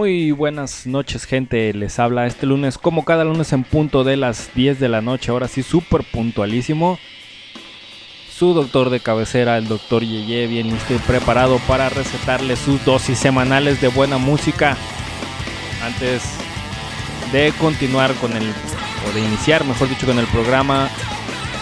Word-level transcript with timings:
Muy 0.00 0.30
buenas 0.30 0.86
noches 0.86 1.26
gente, 1.26 1.74
les 1.74 1.98
habla 1.98 2.26
este 2.26 2.46
lunes 2.46 2.78
como 2.78 3.04
cada 3.04 3.22
lunes 3.22 3.52
en 3.52 3.64
punto 3.64 4.02
de 4.02 4.16
las 4.16 4.48
10 4.54 4.80
de 4.80 4.88
la 4.88 5.02
noche, 5.02 5.30
ahora 5.30 5.46
sí 5.46 5.62
súper 5.62 6.04
puntualísimo. 6.04 6.98
Su 8.32 8.54
doctor 8.54 8.88
de 8.88 9.00
cabecera, 9.00 9.58
el 9.58 9.68
doctor 9.68 10.02
Yeye, 10.02 10.46
bien 10.46 10.74
preparado 11.06 11.58
para 11.68 11.90
recetarle 11.90 12.56
sus 12.56 12.82
dosis 12.86 13.18
semanales 13.18 13.82
de 13.82 13.88
buena 13.88 14.16
música. 14.16 14.74
Antes 15.84 16.22
de 17.30 17.52
continuar 17.60 18.14
con 18.14 18.32
el, 18.32 18.54
o 19.06 19.14
de 19.14 19.20
iniciar 19.20 19.66
mejor 19.66 19.90
dicho 19.90 20.06
con 20.06 20.18
el 20.18 20.26
programa, 20.28 20.88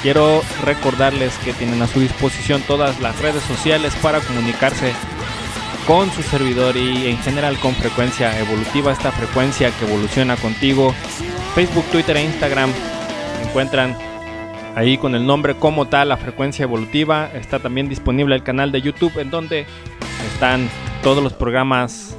quiero 0.01 0.43
recordarles 0.65 1.37
que 1.39 1.55
tienen 1.55 1.83
a 1.83 1.89
su 1.89 1.99
disposición 1.99 2.63
todas 2.69 3.01
las 3.01 3.21
redes 3.21 3.43
sociales 3.43 3.97
para 3.97 4.21
comunicarse 4.21 4.93
con 5.89 6.09
su 6.11 6.23
servidor 6.23 6.77
y 6.77 7.09
en 7.09 7.17
general 7.17 7.59
con 7.59 7.75
frecuencia 7.75 8.39
evolutiva, 8.39 8.93
esta 8.93 9.11
frecuencia 9.11 9.71
que 9.71 9.87
evoluciona 9.87 10.37
contigo. 10.37 10.93
Facebook, 11.55 11.87
Twitter 11.91 12.19
e 12.19 12.25
Instagram 12.25 12.71
encuentran 13.43 13.97
ahí 14.75 14.99
con 14.99 15.15
el 15.15 15.25
nombre 15.25 15.55
como 15.55 15.89
tal 15.89 16.11
la 16.11 16.19
frecuencia 16.19 16.65
evolutiva. 16.65 17.31
Está 17.33 17.59
también 17.59 17.89
disponible 17.89 18.35
el 18.35 18.43
canal 18.43 18.71
de 18.71 18.83
YouTube 18.83 19.19
en 19.19 19.31
donde 19.31 19.65
están 20.35 20.69
todos 21.03 21.23
los 21.23 21.33
programas 21.33 22.15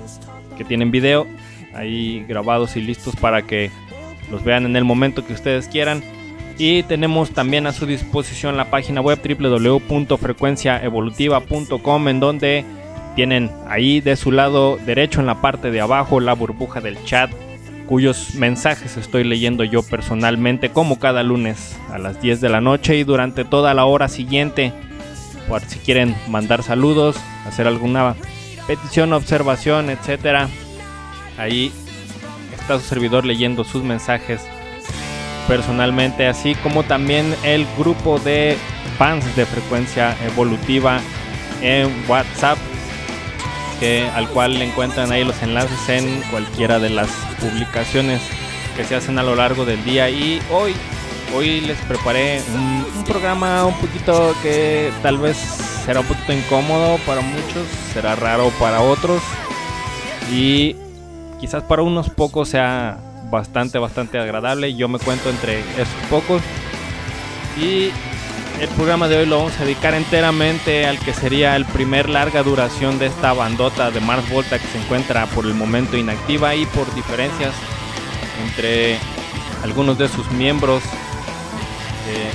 que 0.58 0.64
tienen 0.64 0.90
video 0.90 1.28
ahí 1.76 2.26
grabados 2.28 2.76
y 2.76 2.82
listos 2.82 3.16
para 3.18 3.44
que 3.44 3.70
los 4.32 4.44
vean 4.44 4.66
en 4.66 4.78
el 4.78 4.84
momento 4.84 5.28
que 5.28 5.34
ustedes 5.34 5.68
quieran. 5.68 6.02
Y 6.58 6.82
tenemos 6.84 7.34
también 7.34 7.68
a 7.68 7.72
su 7.72 7.86
disposición 7.86 8.58
la 8.58 8.72
página 8.72 9.00
web 9.00 9.20
www.frecuenciaevolutiva.com 9.24 12.08
en 12.08 12.20
donde 12.20 12.79
tienen 13.20 13.52
ahí 13.68 14.00
de 14.00 14.16
su 14.16 14.32
lado 14.32 14.78
derecho 14.78 15.20
en 15.20 15.26
la 15.26 15.42
parte 15.42 15.72
de 15.72 15.82
abajo 15.82 16.22
la 16.22 16.32
burbuja 16.32 16.80
del 16.80 17.04
chat 17.04 17.30
cuyos 17.86 18.36
mensajes 18.36 18.96
estoy 18.96 19.26
leyendo 19.26 19.66
yo 19.66 19.84
personalmente 19.84 20.70
como 20.70 21.00
cada 21.00 21.22
lunes 21.22 21.78
a 21.92 21.98
las 21.98 22.22
10 22.22 22.40
de 22.40 22.48
la 22.48 22.62
noche 22.62 22.96
y 22.96 23.04
durante 23.04 23.44
toda 23.44 23.74
la 23.74 23.84
hora 23.84 24.08
siguiente 24.08 24.72
por 25.50 25.60
si 25.60 25.80
quieren 25.80 26.16
mandar 26.30 26.64
saludos, 26.64 27.18
hacer 27.46 27.68
alguna 27.68 28.16
petición, 28.68 29.12
observación, 29.12 29.90
etcétera. 29.90 30.48
Ahí 31.38 31.74
está 32.58 32.80
su 32.80 32.86
servidor 32.86 33.26
leyendo 33.26 33.66
sus 33.66 33.84
mensajes 33.84 34.40
personalmente, 35.46 36.26
así 36.26 36.56
como 36.56 36.84
también 36.84 37.36
el 37.44 37.68
grupo 37.78 38.18
de 38.18 38.56
fans 38.98 39.36
de 39.36 39.46
frecuencia 39.46 40.16
evolutiva 40.26 41.02
en 41.62 41.92
WhatsApp 42.08 42.58
al 43.82 44.28
cual 44.30 44.62
encuentran 44.62 45.12
ahí 45.12 45.24
los 45.24 45.42
enlaces 45.42 45.90
en 45.90 46.22
cualquiera 46.32 46.80
de 46.80 46.90
las 46.90 47.10
publicaciones 47.40 48.22
que 48.76 48.84
se 48.84 48.96
hacen 48.96 49.18
a 49.20 49.24
lo 49.24 49.36
largo 49.36 49.66
del 49.66 49.84
día. 49.86 50.10
Y 50.10 50.42
hoy, 50.52 50.74
hoy 51.34 51.62
les 51.62 51.78
preparé 51.80 52.42
un 52.54 53.04
programa 53.06 53.66
un 53.66 53.76
poquito 53.76 54.36
que 54.42 54.92
tal 55.02 55.18
vez 55.18 55.38
será 55.86 56.02
un 56.02 56.08
poquito 56.08 56.34
incómodo 56.34 56.98
para 57.06 57.22
muchos, 57.22 57.66
será 57.94 58.16
raro 58.16 58.52
para 58.60 58.82
otros 58.82 59.22
y 60.32 60.76
quizás 61.40 61.64
para 61.64 61.82
unos 61.82 62.10
pocos 62.10 62.50
sea 62.50 62.98
bastante, 63.32 63.80
bastante 63.80 64.20
agradable. 64.20 64.76
Yo 64.76 64.88
me 64.88 65.00
cuento 65.00 65.30
entre 65.30 65.60
esos 65.60 66.06
pocos. 66.10 66.42
Y 67.58 67.92
el 68.60 68.68
programa 68.70 69.08
de 69.08 69.18
hoy 69.18 69.26
lo 69.26 69.38
vamos 69.38 69.58
a 69.60 69.64
dedicar 69.64 69.94
enteramente 69.94 70.86
al 70.86 71.00
que 71.00 71.14
sería 71.14 71.56
el 71.56 71.66
primer 71.66 72.10
larga 72.10 72.44
duración 72.44 73.00
de 73.00 73.06
esta 73.06 73.32
bandota 73.32 73.90
de 73.90 74.02
Mars 74.02 74.30
Volta 74.30 74.60
que 74.60 74.68
se 74.68 74.78
encuentra 74.78 75.26
por 75.28 75.46
el 75.46 75.54
momento 75.54 75.96
inactiva 75.96 76.56
y 76.56 76.66
por 76.66 76.94
diferencias 76.94 77.54
entre 78.46 78.98
algunos 79.64 79.98
de 79.98 80.10
sus 80.10 80.30
miembros. 80.32 80.84
eh, 80.84 82.32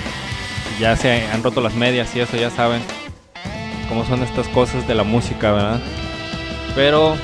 ya 0.81 0.97
se 0.97 1.27
han 1.27 1.43
roto 1.43 1.61
las 1.61 1.75
medias 1.75 2.15
y 2.17 2.21
eso 2.21 2.37
ya 2.37 2.51
saben 2.51 2.83
cómo 3.89 4.05
son 4.07 4.23
estas 4.23 4.49
cosas 4.49 4.89
de 4.89 4.95
la 4.95 5.05
música, 5.05 5.53
¿verdad? 5.53 5.81
Pero 6.75 7.17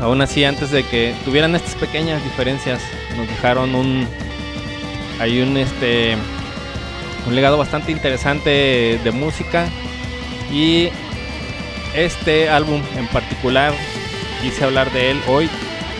aún 0.00 0.22
así 0.22 0.44
antes 0.44 0.70
de 0.70 0.84
que 0.84 1.14
tuvieran 1.24 1.54
estas 1.54 1.74
pequeñas 1.74 2.24
diferencias 2.24 2.80
nos 3.16 3.28
dejaron 3.28 3.74
un 3.74 4.08
hay 5.20 5.40
un 5.40 5.56
este 5.58 6.16
un 7.26 7.34
legado 7.34 7.58
bastante 7.58 7.92
interesante 7.92 8.98
de 9.02 9.10
música. 9.12 9.68
Y 10.52 10.88
este 11.94 12.48
álbum 12.48 12.82
en 12.96 13.06
particular 13.08 13.72
quise 14.42 14.64
hablar 14.64 14.90
de 14.92 15.10
él 15.10 15.20
hoy 15.28 15.48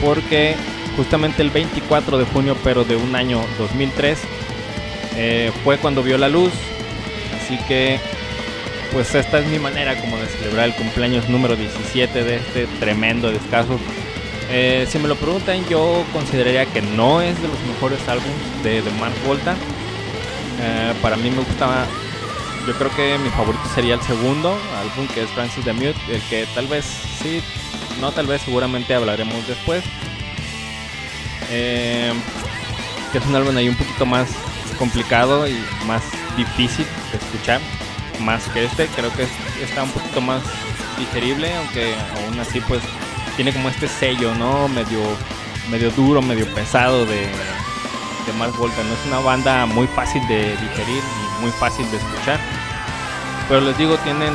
porque 0.02 0.56
justamente 0.96 1.42
el 1.42 1.50
24 1.50 2.18
de 2.18 2.24
junio 2.24 2.56
pero 2.64 2.84
de 2.84 2.96
un 2.96 3.14
año 3.14 3.40
2003 3.58 4.18
eh, 5.16 5.52
fue 5.64 5.78
cuando 5.78 6.02
vio 6.02 6.18
la 6.18 6.28
luz. 6.28 6.52
Así 7.40 7.58
que 7.66 7.98
pues 8.92 9.14
esta 9.14 9.38
es 9.38 9.46
mi 9.46 9.58
manera 9.58 9.98
como 10.00 10.18
de 10.18 10.26
celebrar 10.26 10.66
el 10.66 10.74
cumpleaños 10.74 11.28
número 11.28 11.56
17 11.56 12.24
de 12.24 12.36
este 12.36 12.66
tremendo 12.78 13.30
descaso 13.30 13.78
eh, 14.50 14.86
si 14.86 14.98
me 14.98 15.08
lo 15.08 15.16
preguntan 15.16 15.66
yo 15.66 16.04
consideraría 16.12 16.66
que 16.66 16.82
no 16.82 17.22
es 17.22 17.40
de 17.40 17.48
los 17.48 17.58
mejores 17.60 18.06
álbumes 18.06 18.62
de, 18.62 18.82
de 18.82 18.90
Mars 18.92 19.14
Volta 19.26 19.56
eh, 20.62 20.94
para 21.02 21.16
mí 21.16 21.30
me 21.30 21.42
gustaba, 21.42 21.86
yo 22.66 22.74
creo 22.74 22.90
que 22.94 23.18
mi 23.18 23.28
favorito 23.30 23.64
sería 23.74 23.94
el 23.94 24.02
segundo 24.02 24.56
álbum 24.80 25.06
que 25.08 25.22
es 25.24 25.30
Francis 25.30 25.64
the 25.64 25.72
Mute, 25.72 25.96
el 26.08 26.20
que 26.30 26.46
tal 26.54 26.66
vez 26.68 26.84
sí, 27.22 27.42
no 28.00 28.12
tal 28.12 28.26
vez 28.26 28.42
seguramente 28.42 28.94
hablaremos 28.94 29.46
después. 29.46 29.82
Eh, 31.50 32.12
que 33.10 33.18
es 33.18 33.26
un 33.26 33.34
álbum 33.36 33.56
ahí 33.56 33.68
un 33.68 33.74
poquito 33.76 34.06
más 34.06 34.28
complicado 34.78 35.46
y 35.46 35.62
más 35.86 36.02
difícil 36.36 36.86
de 37.10 37.18
escuchar, 37.18 37.60
más 38.20 38.44
que 38.48 38.64
este, 38.64 38.86
creo 38.86 39.12
que 39.14 39.24
es- 39.24 39.30
está 39.62 39.82
un 39.82 39.90
poquito 39.90 40.20
más 40.22 40.42
digerible, 40.98 41.54
aunque 41.56 41.94
aún 42.24 42.40
así 42.40 42.60
pues 42.62 42.80
tiene 43.36 43.52
como 43.52 43.68
este 43.68 43.86
sello, 43.88 44.34
¿no? 44.34 44.68
Medio, 44.68 45.00
medio 45.70 45.90
duro, 45.90 46.22
medio 46.22 46.46
pesado 46.54 47.04
de, 47.04 47.28
de 48.26 48.32
Mars 48.34 48.56
Volta. 48.56 48.82
No 48.82 48.94
es 48.94 49.06
una 49.06 49.18
banda 49.18 49.66
muy 49.66 49.86
fácil 49.86 50.26
de 50.28 50.56
digerir 50.56 51.02
y 51.02 51.42
muy 51.42 51.50
fácil 51.52 51.90
de 51.90 51.96
escuchar. 51.96 52.38
Pero 53.48 53.60
les 53.60 53.76
digo, 53.76 53.96
tienen 53.98 54.32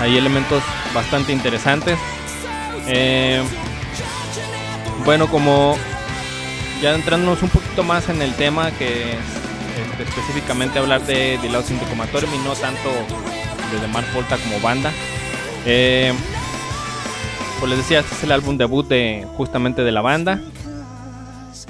ahí 0.00 0.16
elementos 0.16 0.62
bastante 0.94 1.32
interesantes. 1.32 1.98
Eh, 2.86 3.42
bueno, 5.04 5.28
como 5.28 5.76
ya 6.82 6.94
entrándonos 6.94 7.42
un 7.42 7.48
poquito 7.48 7.82
más 7.82 8.08
en 8.08 8.22
el 8.22 8.34
tema, 8.34 8.70
que 8.72 9.12
es 9.12 9.18
este, 9.90 10.02
específicamente 10.04 10.78
hablar 10.78 11.04
de 11.06 11.38
The 11.42 11.48
Comatorium 11.88 12.34
y 12.34 12.38
no 12.38 12.52
tanto 12.54 12.88
de 13.72 13.78
The 13.80 13.88
Mars 13.88 14.12
Volta 14.14 14.36
como 14.36 14.60
banda. 14.60 14.92
Eh, 15.66 16.12
pues 17.58 17.70
les 17.70 17.78
decía, 17.78 18.00
este 18.00 18.14
es 18.14 18.22
el 18.22 18.32
álbum 18.32 18.56
debut 18.56 18.86
de 18.86 19.26
justamente 19.36 19.82
de 19.82 19.90
la 19.90 20.00
banda 20.00 20.40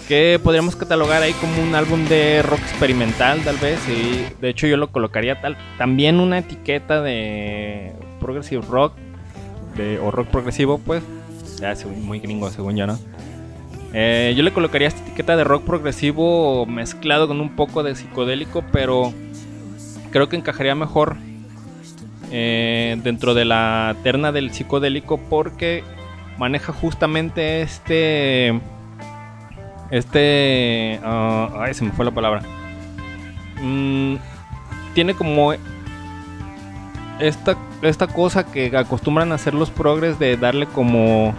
que 0.09 0.41
podríamos 0.43 0.75
catalogar 0.75 1.23
ahí 1.23 1.35
como 1.35 1.63
un 1.63 1.75
álbum 1.75 2.07
de 2.07 2.41
rock 2.43 2.61
experimental 2.61 3.43
tal 3.45 3.59
vez 3.59 3.79
y 3.89 4.25
de 4.41 4.49
hecho 4.49 4.67
yo 4.67 4.79
lo 4.79 4.91
colocaría 4.91 5.39
tal 5.43 5.59
también 5.77 6.19
una 6.19 6.39
etiqueta 6.39 7.03
de 7.03 7.93
progressive 8.19 8.65
rock 8.69 8.95
o 10.03 10.11
rock 10.11 10.29
progresivo 10.29 10.79
pues 10.79 11.05
ya 11.61 11.73
es 11.73 11.85
muy 11.85 12.21
gringo 12.21 12.51
según 12.51 12.77
yo 12.77 12.87
no 12.87 12.99
Eh, 13.95 14.35
yo 14.37 14.43
le 14.43 14.53
colocaría 14.53 14.89
esta 14.89 15.01
etiqueta 15.01 15.35
de 15.35 15.45
rock 15.45 15.65
progresivo 15.65 16.67
mezclado 16.67 17.27
con 17.27 17.41
un 17.41 17.57
poco 17.57 17.83
de 17.83 17.95
psicodélico 17.95 18.63
pero 18.71 19.15
creo 20.11 20.29
que 20.29 20.37
encajaría 20.37 20.75
mejor 20.75 21.17
eh, 22.31 22.99
dentro 23.03 23.33
de 23.33 23.47
la 23.47 23.97
terna 24.03 24.31
del 24.31 24.53
psicodélico 24.53 25.17
porque 25.31 25.85
maneja 26.37 26.75
justamente 26.75 27.63
este 27.63 28.61
este. 29.91 31.01
ah, 31.05 31.51
ay, 31.61 31.75
se 31.75 31.85
me 31.85 31.93
fue 31.93 32.05
la 32.05 32.11
palabra. 32.11 32.43
Mm, 33.63 34.17
tiene 34.95 35.15
como. 35.15 35.53
Esta, 37.19 37.57
esta 37.83 38.07
cosa 38.07 38.47
que 38.47 38.77
acostumbran 38.77 39.33
a 39.33 39.37
hacer 39.37 39.55
los 39.55 39.71
progres 39.71 40.19
de 40.19 40.37
darle 40.37 40.67
como. 40.67 41.35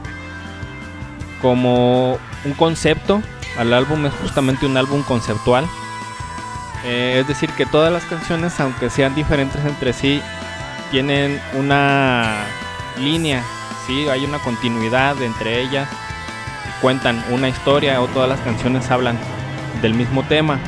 Como 1.41 2.17
un 2.45 2.53
concepto 2.53 3.21
al 3.57 3.73
álbum. 3.73 4.05
Es 4.05 4.13
justamente 4.21 4.65
un 4.65 4.77
álbum 4.77 5.03
conceptual. 5.03 5.65
Eh, 6.85 7.17
es 7.19 7.27
decir, 7.27 7.49
que 7.51 7.65
todas 7.65 7.91
las 7.91 8.03
canciones, 8.05 8.57
aunque 8.59 8.89
sean 8.89 9.13
diferentes 9.13 9.63
entre 9.65 9.93
sí, 9.93 10.21
tienen 10.91 11.39
una 11.53 12.45
línea. 12.97 13.43
¿sí? 13.85 14.07
Hay 14.07 14.25
una 14.25 14.39
continuidad 14.39 15.21
entre 15.21 15.61
ellas 15.61 15.87
cuentan 16.81 17.23
una 17.31 17.49
historia 17.49 18.01
o 18.01 18.07
todas 18.07 18.29
las 18.29 18.39
canciones 18.41 18.89
hablan 18.91 19.17
del 19.81 19.93
mismo 19.93 20.23
tema. 20.23 20.59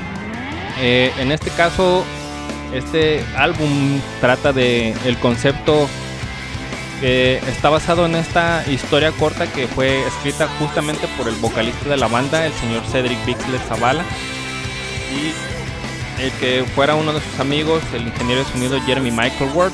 Eh, 0.80 1.12
en 1.20 1.32
este 1.32 1.50
caso, 1.52 2.04
este 2.74 3.24
álbum 3.36 4.00
trata 4.20 4.54
de 4.54 4.94
el 5.06 5.18
concepto 5.18 5.88
Eh, 7.04 7.42
está 7.48 7.72
basado 7.72 8.06
en 8.06 8.14
esta 8.14 8.64
historia 8.70 9.12
corta 9.12 9.48
que 9.52 9.68
fue 9.68 10.06
escrita 10.06 10.48
justamente 10.60 11.08
por 11.18 11.28
el 11.28 11.34
vocalista 11.42 11.90
de 11.90 11.98
la 11.98 12.08
banda, 12.08 12.46
el 12.46 12.54
señor 12.54 12.84
Cedric 12.86 13.18
Bixler 13.26 13.60
Zavala. 13.62 14.04
Y 15.12 15.34
el 16.22 16.32
que 16.34 16.64
fuera 16.76 16.94
uno 16.94 17.12
de 17.12 17.20
sus 17.20 17.40
amigos, 17.40 17.82
el 17.96 18.04
ingeniero 18.06 18.44
de 18.44 18.52
sonido 18.52 18.80
Jeremy 18.82 19.10
Michael 19.10 19.50
Ward. 19.56 19.74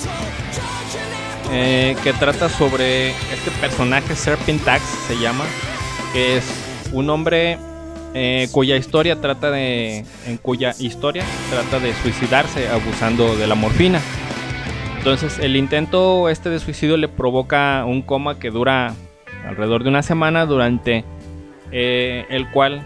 eh, 1.52 1.96
que 2.04 2.14
trata 2.14 2.50
sobre 2.50 3.10
este 3.10 3.52
personaje, 3.60 4.16
Serpentax 4.16 4.84
se 5.08 5.18
llama, 5.18 5.46
es 6.18 6.90
un 6.94 7.10
hombre 7.10 7.58
eh, 8.14 8.48
cuya 8.52 8.76
historia 8.76 9.22
trata 9.22 9.52
de. 9.52 10.04
en 10.26 10.38
cuya 10.38 10.74
historia 10.80 11.24
trata 11.52 11.80
de 11.80 11.94
suicidarse 11.94 12.68
abusando 12.70 13.36
de 13.36 13.46
la 13.46 13.56
morfina. 13.56 14.02
Entonces 14.98 15.40
el 15.40 15.56
intento 15.56 16.28
este 16.30 16.50
de 16.50 16.60
suicidio 16.60 16.98
le 16.98 17.08
provoca 17.08 17.86
un 17.86 18.02
coma 18.02 18.40
que 18.40 18.50
dura 18.50 18.96
alrededor 19.46 19.84
de 19.84 19.90
una 19.90 20.04
semana 20.04 20.46
durante 20.46 21.06
eh, 21.72 22.26
el 22.30 22.50
cual 22.52 22.82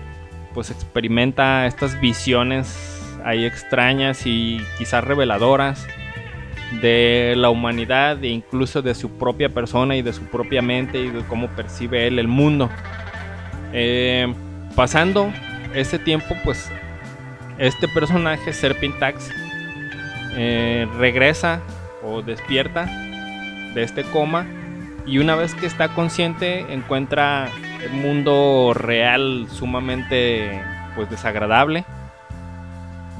pues 0.54 0.70
experimenta 0.70 1.66
estas 1.66 2.00
visiones 2.02 2.78
ahí 3.24 3.46
extrañas 3.46 4.26
y 4.26 4.62
quizás 4.78 5.04
reveladoras 5.04 5.88
de 6.82 7.34
la 7.38 7.50
humanidad 7.50 8.24
e 8.24 8.28
incluso 8.28 8.82
de 8.82 8.94
su 8.96 9.12
propia 9.12 9.50
persona 9.50 9.96
y 9.96 10.02
de 10.02 10.14
su 10.14 10.24
propia 10.24 10.62
mente 10.62 11.00
y 11.00 11.10
de 11.10 11.22
cómo 11.22 11.48
percibe 11.50 12.08
él 12.08 12.20
el 12.20 12.28
mundo. 12.28 12.70
Eh, 13.74 14.34
pasando 14.75 15.32
ese 15.74 16.00
tiempo 16.00 16.36
pues 16.44 16.70
este 17.58 17.88
personaje 17.88 18.54
Serpentax 18.54 19.30
eh, 20.36 20.88
regresa 20.98 21.62
o 22.04 22.22
despierta 22.22 22.86
de 23.74 23.84
este 23.84 24.04
coma 24.04 24.46
y 25.06 25.20
una 25.20 25.36
vez 25.36 25.54
que 25.56 25.66
está 25.66 25.90
consciente 25.90 26.74
encuentra 26.74 27.50
el 27.84 27.92
mundo 27.92 28.74
real 28.75 29.48
sumamente 29.50 30.62
pues 30.96 31.10
desagradable. 31.10 31.86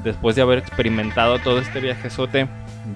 Después 0.04 0.34
de 0.34 0.42
haber 0.42 0.58
experimentado 0.58 1.38
todo 1.38 1.58
este 1.60 1.80
viajezote 1.80 2.48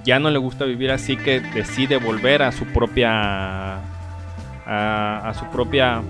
ya 0.05 0.19
no 0.19 0.31
le 0.31 0.39
gusta 0.39 0.65
vivir 0.65 0.91
así 0.91 1.17
que 1.17 1.41
decide 1.41 1.99
volver 1.99 2.43
a 2.43 2.53
su 2.53 2.65
propia 2.67 3.77
a 4.67 5.33
su 5.39 5.49
propia 5.53 6.03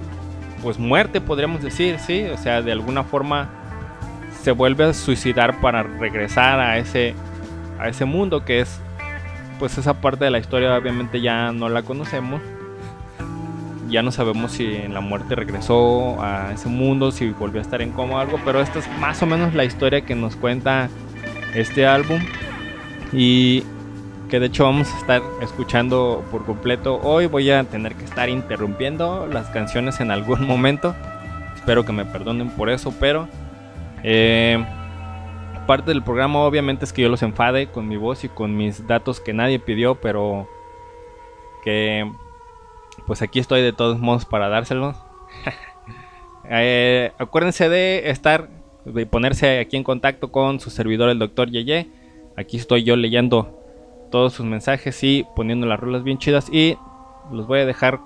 pues 0.62 0.78
muerte 0.78 1.20
podríamos 1.20 1.62
decir 1.62 1.98
sí 1.98 2.24
o 2.24 2.36
sea 2.38 2.62
de 2.62 2.72
alguna 2.72 3.04
forma 3.04 3.48
se 4.42 4.52
vuelve 4.52 4.84
a 4.84 4.92
suicidar 4.92 5.60
para 5.60 5.82
regresar 5.82 6.60
a 6.60 6.78
ese 6.78 7.14
a 7.78 7.88
ese 7.88 8.04
mundo 8.04 8.44
que 8.44 8.60
es 8.60 8.80
pues 9.58 9.78
esa 9.78 10.00
parte 10.00 10.24
de 10.24 10.30
la 10.30 10.38
historia 10.38 10.76
obviamente 10.76 11.20
ya 11.20 11.52
no 11.52 11.68
la 11.68 11.82
conocemos. 11.82 12.40
Ya 13.88 14.02
no 14.02 14.10
sabemos 14.10 14.52
si 14.52 14.74
en 14.74 14.94
la 14.94 15.00
muerte 15.00 15.36
regresó 15.36 16.20
a 16.20 16.52
ese 16.52 16.68
mundo, 16.68 17.12
si 17.12 17.30
volvió 17.30 17.60
a 17.60 17.62
estar 17.62 17.80
en 17.82 17.92
coma 17.92 18.16
o 18.16 18.18
algo, 18.18 18.40
pero 18.44 18.60
esta 18.60 18.80
es 18.80 18.88
más 18.98 19.22
o 19.22 19.26
menos 19.26 19.54
la 19.54 19.64
historia 19.64 20.00
que 20.00 20.16
nos 20.16 20.34
cuenta 20.34 20.88
este 21.54 21.86
álbum 21.86 22.20
y 23.12 23.62
que 24.28 24.40
de 24.40 24.46
hecho 24.46 24.64
vamos 24.64 24.92
a 24.92 24.98
estar 24.98 25.22
escuchando 25.40 26.24
por 26.30 26.44
completo. 26.44 27.00
Hoy 27.02 27.26
voy 27.26 27.50
a 27.50 27.64
tener 27.64 27.94
que 27.94 28.04
estar 28.04 28.28
interrumpiendo 28.28 29.26
las 29.26 29.48
canciones 29.50 30.00
en 30.00 30.10
algún 30.10 30.46
momento. 30.46 30.94
Espero 31.54 31.84
que 31.84 31.92
me 31.92 32.04
perdonen 32.04 32.50
por 32.50 32.70
eso, 32.70 32.92
pero 32.98 33.28
eh, 34.02 34.64
parte 35.66 35.90
del 35.90 36.02
programa 36.02 36.40
obviamente 36.40 36.84
es 36.84 36.92
que 36.92 37.02
yo 37.02 37.08
los 37.08 37.22
enfade 37.22 37.68
con 37.68 37.88
mi 37.88 37.96
voz 37.96 38.24
y 38.24 38.28
con 38.28 38.56
mis 38.56 38.86
datos 38.86 39.20
que 39.20 39.32
nadie 39.32 39.58
pidió, 39.58 39.96
pero 39.96 40.48
que 41.62 42.10
pues 43.06 43.22
aquí 43.22 43.38
estoy 43.38 43.62
de 43.62 43.72
todos 43.72 43.98
modos 43.98 44.24
para 44.24 44.48
dárselos. 44.48 44.96
Eh, 46.48 47.10
acuérdense 47.18 47.68
de 47.68 48.08
estar, 48.08 48.48
de 48.84 49.04
ponerse 49.04 49.58
aquí 49.58 49.76
en 49.76 49.82
contacto 49.82 50.30
con 50.30 50.60
su 50.60 50.70
servidor 50.70 51.10
el 51.10 51.18
doctor 51.18 51.50
Yeye. 51.50 51.90
Aquí 52.36 52.56
estoy 52.56 52.84
yo 52.84 52.94
leyendo 52.94 53.65
todos 54.10 54.32
sus 54.32 54.46
mensajes 54.46 55.02
y 55.02 55.26
poniendo 55.34 55.66
las 55.66 55.80
rolas 55.80 56.02
bien 56.04 56.18
chidas 56.18 56.48
y 56.50 56.78
los 57.30 57.46
voy 57.46 57.60
a 57.60 57.66
dejar 57.66 58.00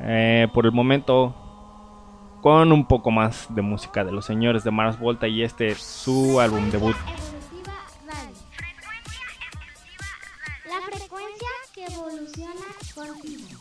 eh, 0.00 0.48
por 0.54 0.66
el 0.66 0.72
momento 0.72 1.34
con 2.40 2.72
un 2.72 2.86
poco 2.86 3.10
más 3.10 3.46
de 3.54 3.62
música 3.62 4.04
de 4.04 4.12
los 4.12 4.24
señores 4.24 4.64
de 4.64 4.70
Mars 4.70 4.98
Volta 4.98 5.28
y 5.28 5.42
este 5.42 5.68
es 5.68 5.78
su 5.78 6.40
álbum 6.40 6.70
debut. 6.70 6.96
La 10.66 10.80
frecuencia 10.86 11.48
que 11.74 11.84
evoluciona 11.84 12.54
contigo. 12.94 13.59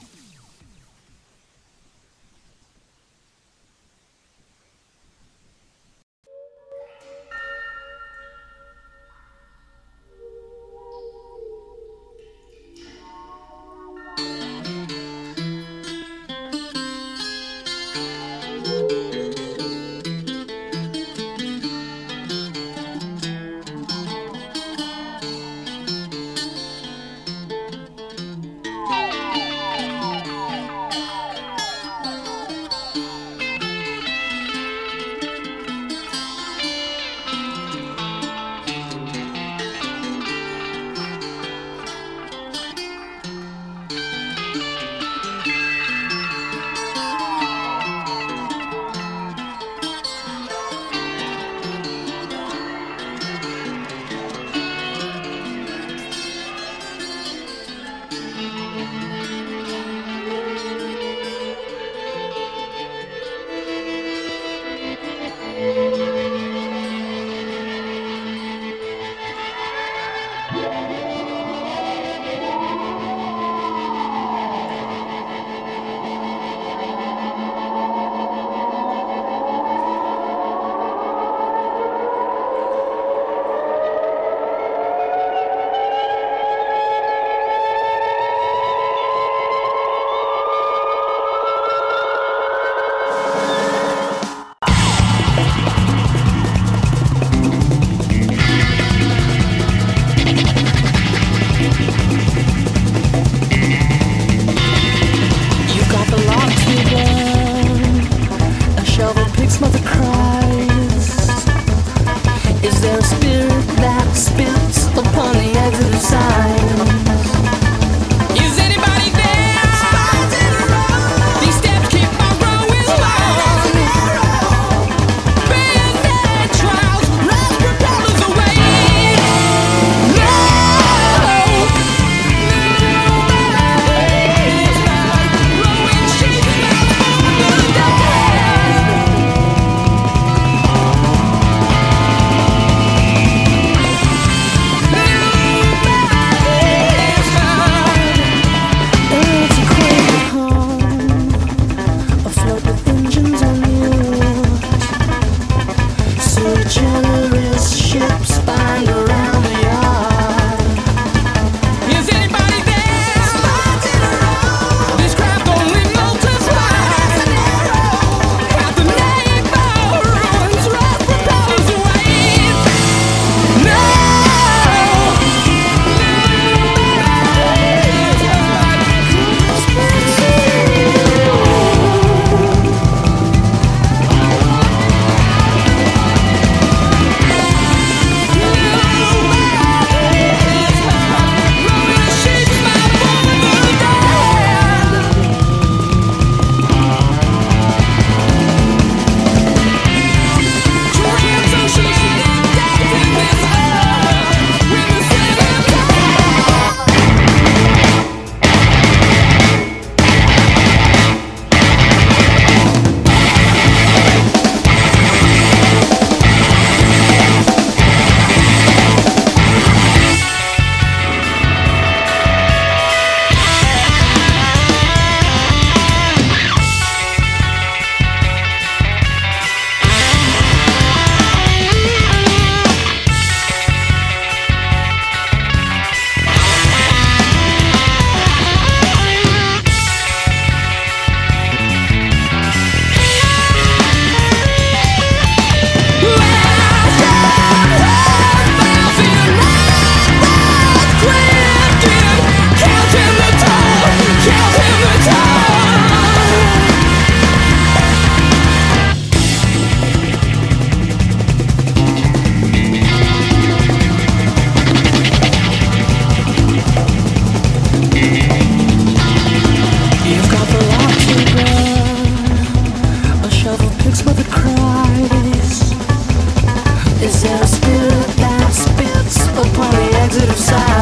positive 280.20 280.38
side 280.38 280.79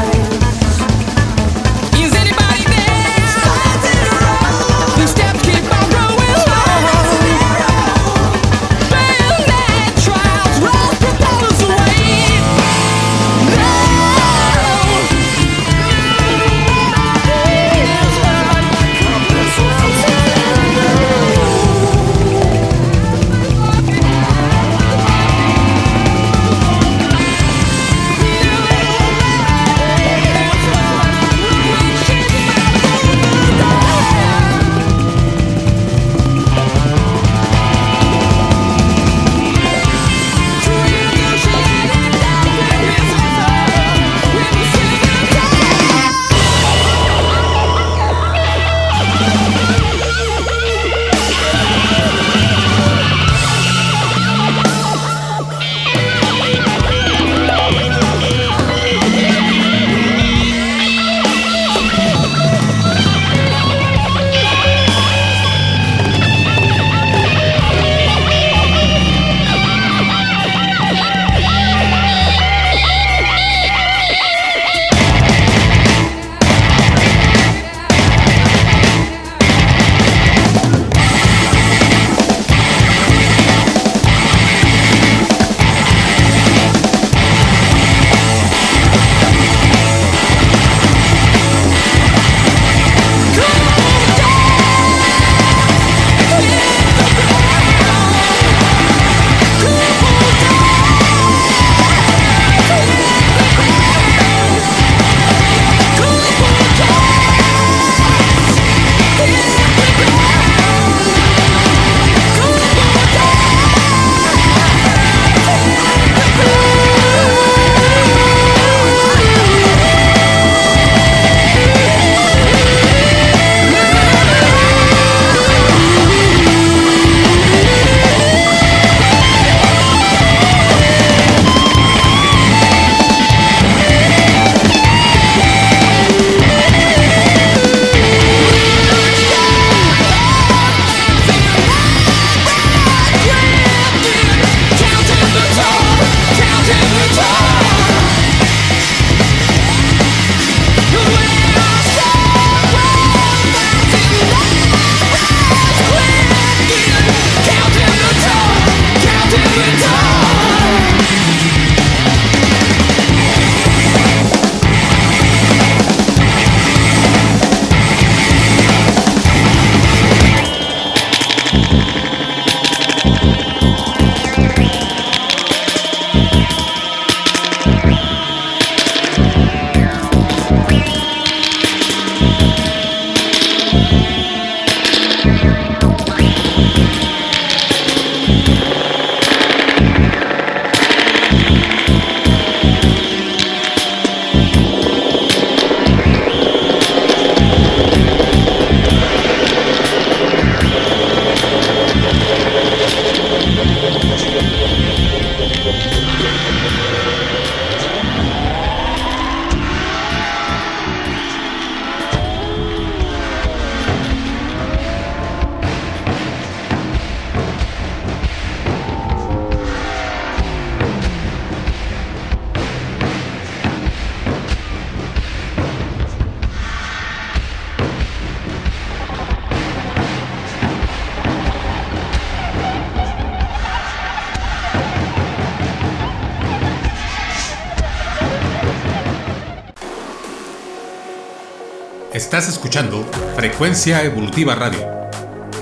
Estás 242.17 242.49
escuchando 242.49 243.03
Frecuencia 243.35 244.03
Evolutiva 244.03 244.55
Radio. 244.55 244.79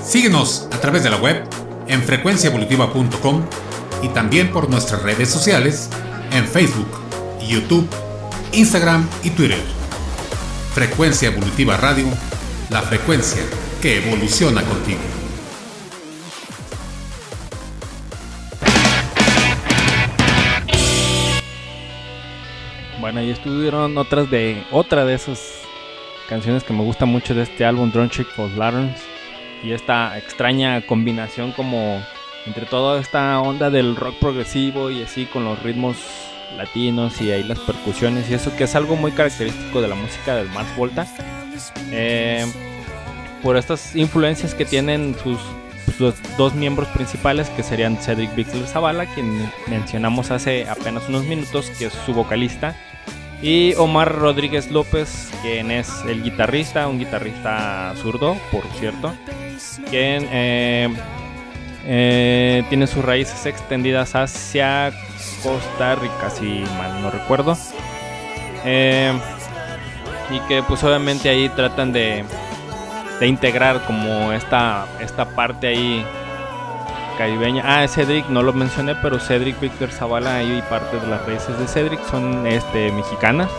Síguenos 0.02 0.66
a 0.72 0.80
través 0.80 1.04
de 1.04 1.10
la 1.10 1.18
web 1.18 1.46
en 1.86 2.02
frecuenciaevolutiva.com 2.02 3.44
y 4.02 4.08
también 4.08 4.50
por 4.50 4.70
nuestras 4.70 5.02
redes 5.02 5.28
sociales 5.28 5.90
en 6.32 6.46
Facebook, 6.46 6.88
YouTube, 7.46 7.86
Instagram 8.52 9.06
y 9.22 9.28
Twitter. 9.28 9.60
Frecuencia 10.72 11.28
Evolutiva 11.28 11.76
Radio, 11.76 12.06
la 12.70 12.80
frecuencia 12.80 13.42
que 13.82 13.98
evoluciona 13.98 14.62
contigo. 14.62 15.00
Bueno, 22.98 23.20
ahí 23.20 23.30
estuvieron 23.30 23.98
otras 23.98 24.30
de 24.30 24.64
otra 24.72 25.04
de 25.04 25.16
esas 25.16 25.55
canciones 26.28 26.64
que 26.64 26.72
me 26.72 26.82
gusta 26.82 27.06
mucho 27.06 27.34
de 27.34 27.42
este 27.42 27.64
álbum 27.64 27.90
Drone 27.90 28.10
Chick 28.10 28.28
for 28.28 28.50
Lanterns 28.50 29.00
y 29.62 29.72
esta 29.72 30.18
extraña 30.18 30.80
combinación 30.82 31.52
como 31.52 32.02
entre 32.46 32.66
toda 32.66 33.00
esta 33.00 33.40
onda 33.40 33.70
del 33.70 33.96
rock 33.96 34.16
progresivo 34.20 34.90
y 34.90 35.02
así 35.02 35.26
con 35.26 35.44
los 35.44 35.62
ritmos 35.62 35.96
latinos 36.56 37.20
y 37.20 37.30
ahí 37.30 37.42
las 37.42 37.58
percusiones 37.60 38.30
y 38.30 38.34
eso 38.34 38.54
que 38.56 38.64
es 38.64 38.74
algo 38.76 38.96
muy 38.96 39.12
característico 39.12 39.80
de 39.80 39.88
la 39.88 39.94
música 39.94 40.34
del 40.36 40.48
Mars 40.50 40.68
Volta 40.76 41.06
Eh, 41.90 42.44
por 43.42 43.56
estas 43.56 43.96
influencias 43.96 44.54
que 44.54 44.64
tienen 44.64 45.16
sus, 45.22 45.38
sus 45.96 46.14
dos 46.36 46.54
miembros 46.54 46.88
principales 46.88 47.48
que 47.50 47.62
serían 47.62 47.96
Cedric 47.96 48.34
Bixler 48.34 48.66
Zavala 48.66 49.06
quien 49.06 49.50
mencionamos 49.68 50.30
hace 50.30 50.68
apenas 50.68 51.08
unos 51.08 51.24
minutos 51.24 51.70
que 51.78 51.86
es 51.86 51.92
su 52.04 52.12
vocalista 52.12 52.76
Y 53.42 53.74
Omar 53.74 54.14
Rodríguez 54.16 54.70
López, 54.70 55.30
quien 55.42 55.70
es 55.70 55.90
el 56.08 56.22
guitarrista, 56.22 56.88
un 56.88 56.98
guitarrista 56.98 57.92
zurdo, 57.96 58.36
por 58.50 58.64
cierto, 58.78 59.12
quien 59.90 60.26
eh, 60.32 60.88
eh, 61.84 62.64
tiene 62.68 62.86
sus 62.86 63.04
raíces 63.04 63.44
extendidas 63.44 64.14
hacia 64.14 64.90
Costa 65.42 65.96
Rica, 65.96 66.30
si 66.30 66.64
mal 66.78 67.02
no 67.02 67.10
recuerdo. 67.10 67.56
Eh, 68.64 69.12
y 70.30 70.40
que 70.48 70.62
pues 70.62 70.82
obviamente 70.82 71.28
ahí 71.28 71.48
tratan 71.50 71.92
de, 71.92 72.24
de 73.20 73.26
integrar 73.26 73.84
como 73.86 74.32
esta, 74.32 74.86
esta 75.00 75.24
parte 75.26 75.68
ahí 75.68 76.04
caribeña. 77.16 77.62
Ah, 77.64 77.88
Cedric, 77.88 78.28
no 78.28 78.42
lo 78.42 78.52
mencioné, 78.52 78.94
pero 78.96 79.18
Cedric 79.18 79.58
Víctor 79.60 79.90
Zavala 79.90 80.36
ahí 80.36 80.62
parte 80.68 80.98
de 80.98 81.06
las 81.06 81.24
raíces 81.26 81.58
de 81.58 81.66
Cedric 81.66 82.00
son 82.10 82.46
este, 82.46 82.92
mexicanas. 82.92 83.50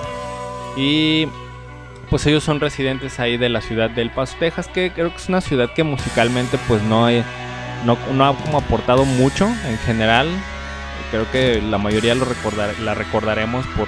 Y 0.76 1.28
pues 2.10 2.26
ellos 2.26 2.43
son 2.43 2.60
residentes 2.60 3.20
ahí 3.20 3.38
de 3.38 3.50
la 3.50 3.62
ciudad 3.62 3.89
del 3.89 4.12
Paso, 4.12 4.36
Texas, 4.39 4.67
que 4.67 4.91
creo 4.91 5.10
que 5.10 5.17
es 5.17 5.30
una 5.30 5.41
ciudad 5.41 5.74
que 5.74 5.84
musicalmente 5.84 6.58
pues 6.67 6.82
no, 6.84 7.08
ha 7.08 8.34
como 8.43 8.58
aportado 8.58 9.06
mucho 9.06 9.48
en 9.65 9.78
general. 9.80 10.28
Creo 11.12 11.30
que 11.32 11.62
la 11.62 11.78
mayoría 11.78 12.15
lo 12.15 12.26
recordar, 12.26 12.78
la 12.80 12.93
recordaremos 12.93 13.65
por, 13.67 13.88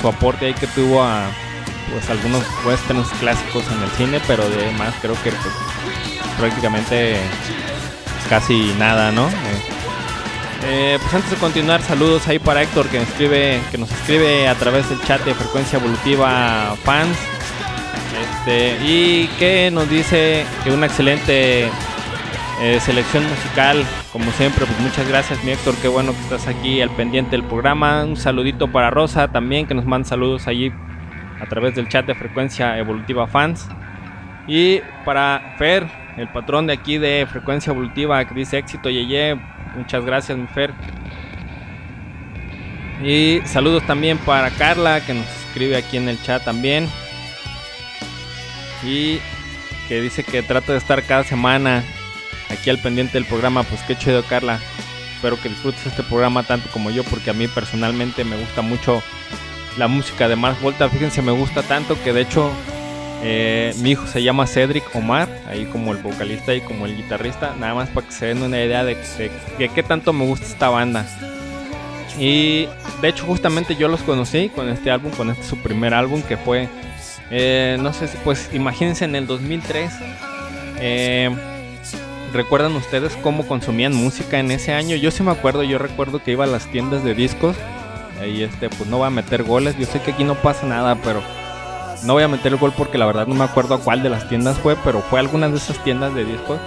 su 0.00 0.08
aporte 0.08 0.46
ahí 0.46 0.54
que 0.54 0.66
tuvo 0.68 1.02
a 1.02 1.28
pues 1.90 2.08
algunos 2.08 2.42
westerns 2.64 3.08
clásicos 3.20 3.64
en 3.70 3.82
el 3.82 3.90
cine, 3.90 4.20
pero 4.26 4.48
de 4.48 4.70
más 4.72 4.94
creo 5.02 5.14
que 5.22 5.30
pues, 5.30 5.54
prácticamente 6.38 7.16
casi 8.28 8.74
nada, 8.78 9.12
¿no? 9.12 9.28
Eh, 9.28 9.32
eh, 10.66 10.98
pues 11.00 11.12
antes 11.14 11.30
de 11.30 11.36
continuar, 11.36 11.82
saludos 11.82 12.26
ahí 12.26 12.38
para 12.38 12.62
Héctor 12.62 12.88
que 12.88 12.98
escribe, 12.98 13.60
que 13.70 13.76
nos 13.76 13.90
escribe 13.92 14.48
a 14.48 14.54
través 14.54 14.88
del 14.88 15.00
chat 15.02 15.22
de 15.22 15.34
frecuencia 15.34 15.78
evolutiva 15.78 16.74
fans. 16.82 17.16
Este, 18.22 18.78
y 18.84 19.26
que 19.38 19.70
nos 19.70 19.88
dice 19.90 20.46
que 20.62 20.70
una 20.70 20.86
excelente 20.86 21.68
eh, 22.60 22.78
selección 22.80 23.28
musical, 23.28 23.84
como 24.12 24.30
siempre, 24.32 24.64
pues 24.64 24.78
muchas 24.80 25.06
gracias 25.08 25.42
mi 25.44 25.50
Héctor, 25.50 25.74
qué 25.82 25.88
bueno 25.88 26.12
que 26.12 26.20
estás 26.20 26.46
aquí 26.46 26.80
al 26.80 26.90
pendiente 26.90 27.32
del 27.32 27.44
programa. 27.44 28.04
Un 28.04 28.16
saludito 28.16 28.70
para 28.70 28.90
Rosa 28.90 29.28
también, 29.28 29.66
que 29.66 29.74
nos 29.74 29.84
manda 29.84 30.08
saludos 30.08 30.46
allí 30.46 30.72
a 31.40 31.46
través 31.46 31.74
del 31.74 31.88
chat 31.88 32.06
de 32.06 32.14
frecuencia 32.14 32.78
evolutiva 32.78 33.26
fans. 33.26 33.68
Y 34.46 34.80
para 35.04 35.54
Fer, 35.58 35.86
el 36.16 36.28
patrón 36.28 36.66
de 36.66 36.72
aquí 36.72 36.98
de 36.98 37.26
frecuencia 37.30 37.70
evolutiva, 37.70 38.24
que 38.24 38.34
dice 38.34 38.58
éxito 38.58 38.90
Yeye, 38.90 39.36
muchas 39.76 40.04
gracias 40.04 40.38
mi 40.38 40.46
Fer. 40.46 40.72
Y 43.02 43.40
saludos 43.44 43.84
también 43.86 44.18
para 44.18 44.50
Carla, 44.50 45.00
que 45.04 45.14
nos 45.14 45.26
escribe 45.46 45.76
aquí 45.76 45.96
en 45.96 46.08
el 46.08 46.22
chat 46.22 46.44
también. 46.44 46.88
Y 48.84 49.18
que 49.88 50.00
dice 50.00 50.24
que 50.24 50.42
trata 50.42 50.72
de 50.72 50.78
estar 50.78 51.02
cada 51.02 51.24
semana 51.24 51.82
aquí 52.50 52.70
al 52.70 52.78
pendiente 52.78 53.14
del 53.14 53.26
programa. 53.26 53.62
Pues 53.64 53.82
qué 53.82 53.96
chido, 53.96 54.22
Carla. 54.24 54.60
Espero 55.16 55.40
que 55.40 55.48
disfrutes 55.48 55.86
este 55.86 56.02
programa 56.02 56.42
tanto 56.42 56.68
como 56.70 56.90
yo, 56.90 57.02
porque 57.04 57.30
a 57.30 57.34
mí 57.34 57.48
personalmente 57.48 58.24
me 58.24 58.36
gusta 58.36 58.62
mucho 58.62 59.02
la 59.76 59.88
música 59.88 60.28
de 60.28 60.36
Mars 60.36 60.60
Volta. 60.60 60.88
Fíjense, 60.88 61.22
me 61.22 61.32
gusta 61.32 61.62
tanto 61.62 62.00
que 62.02 62.12
de 62.12 62.22
hecho 62.22 62.52
eh, 63.26 63.74
mi 63.78 63.92
hijo 63.92 64.06
se 64.06 64.22
llama 64.22 64.46
Cedric 64.46 64.84
Omar, 64.94 65.28
ahí 65.48 65.64
como 65.64 65.92
el 65.92 65.98
vocalista 65.98 66.54
y 66.54 66.60
como 66.60 66.84
el 66.84 66.94
guitarrista. 66.94 67.54
Nada 67.58 67.74
más 67.74 67.88
para 67.88 68.06
que 68.06 68.12
se 68.12 68.26
den 68.26 68.42
una 68.42 68.62
idea 68.62 68.84
de, 68.84 68.98
qué 69.56 69.82
tanto 69.82 70.12
me 70.12 70.26
gusta 70.26 70.46
esta 70.46 70.68
banda. 70.68 71.06
Y 72.18 72.68
de 73.00 73.08
hecho 73.08 73.24
justamente 73.24 73.76
yo 73.76 73.88
los 73.88 74.02
conocí 74.02 74.50
con 74.50 74.68
este 74.68 74.90
álbum, 74.90 75.10
con 75.12 75.30
este 75.30 75.42
su 75.42 75.56
primer 75.56 75.94
álbum 75.94 76.20
que 76.22 76.36
fue, 76.36 76.68
eh, 77.30 77.78
no 77.80 77.94
sé 77.94 78.08
pues 78.24 78.50
imagínense 78.52 79.06
en 79.06 79.16
el 79.16 79.26
2003. 79.26 79.90
eh, 80.80 81.34
¿Recuerdan 82.34 82.74
ustedes 82.74 83.16
cómo 83.22 83.46
consumían 83.46 83.94
música 83.94 84.38
en 84.38 84.50
ese 84.50 84.74
año? 84.74 84.96
Yo 84.96 85.12
sí 85.12 85.22
me 85.22 85.30
acuerdo, 85.30 85.62
yo 85.62 85.78
recuerdo 85.78 86.22
que 86.22 86.32
iba 86.32 86.44
a 86.44 86.48
las 86.48 86.66
tiendas 86.66 87.04
de 87.04 87.14
discos. 87.14 87.56
Ahí 88.20 88.42
este, 88.42 88.68
pues 88.68 88.86
no 88.90 88.98
voy 88.98 89.06
a 89.06 89.10
meter 89.10 89.44
goles. 89.44 89.78
Yo 89.78 89.86
sé 89.86 90.00
que 90.02 90.10
aquí 90.10 90.24
no 90.24 90.34
pasa 90.34 90.66
nada, 90.66 90.96
pero 90.96 91.22
no 92.04 92.14
voy 92.14 92.22
a 92.22 92.28
meter 92.28 92.52
el 92.52 92.58
gol 92.58 92.72
porque 92.76 92.98
la 92.98 93.06
verdad 93.06 93.26
no 93.26 93.34
me 93.34 93.44
acuerdo 93.44 93.74
a 93.74 93.78
cuál 93.78 94.02
de 94.02 94.10
las 94.10 94.28
tiendas 94.28 94.58
fue, 94.58 94.76
pero 94.76 95.00
fue 95.00 95.20
alguna 95.20 95.48
de 95.48 95.56
esas 95.56 95.78
tiendas 95.82 96.14
de 96.14 96.24
discos. 96.24 96.58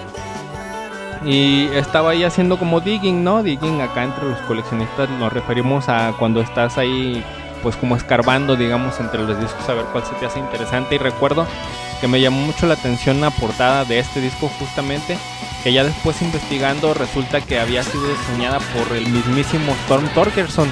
Y 1.25 1.67
estaba 1.73 2.11
ahí 2.11 2.23
haciendo 2.23 2.57
como 2.57 2.79
digging, 2.79 3.23
¿no? 3.23 3.43
Digging 3.43 3.81
acá 3.81 4.03
entre 4.03 4.25
los 4.25 4.39
coleccionistas 4.41 5.09
nos 5.09 5.33
referimos 5.33 5.89
a 5.89 6.13
cuando 6.17 6.41
estás 6.41 6.77
ahí 6.77 7.23
pues 7.63 7.75
como 7.75 7.95
escarbando, 7.95 8.55
digamos, 8.55 8.99
entre 8.99 9.23
los 9.23 9.39
discos 9.39 9.67
a 9.67 9.73
ver 9.73 9.85
cuál 9.85 10.05
se 10.05 10.13
te 10.15 10.25
hace 10.25 10.39
interesante. 10.39 10.95
Y 10.95 10.97
recuerdo 10.99 11.45
que 11.99 12.07
me 12.07 12.21
llamó 12.21 12.39
mucho 12.41 12.67
la 12.67 12.75
atención 12.75 13.21
la 13.21 13.31
portada 13.31 13.83
de 13.85 13.99
este 13.99 14.21
disco 14.21 14.49
justamente, 14.59 15.17
que 15.63 15.73
ya 15.73 15.83
después 15.83 16.21
investigando 16.21 16.93
resulta 16.93 17.41
que 17.41 17.59
había 17.59 17.83
sido 17.83 18.07
diseñada 18.07 18.59
por 18.59 18.95
el 18.95 19.07
mismísimo 19.07 19.73
Storm 19.83 20.07
Torgerson. 20.09 20.69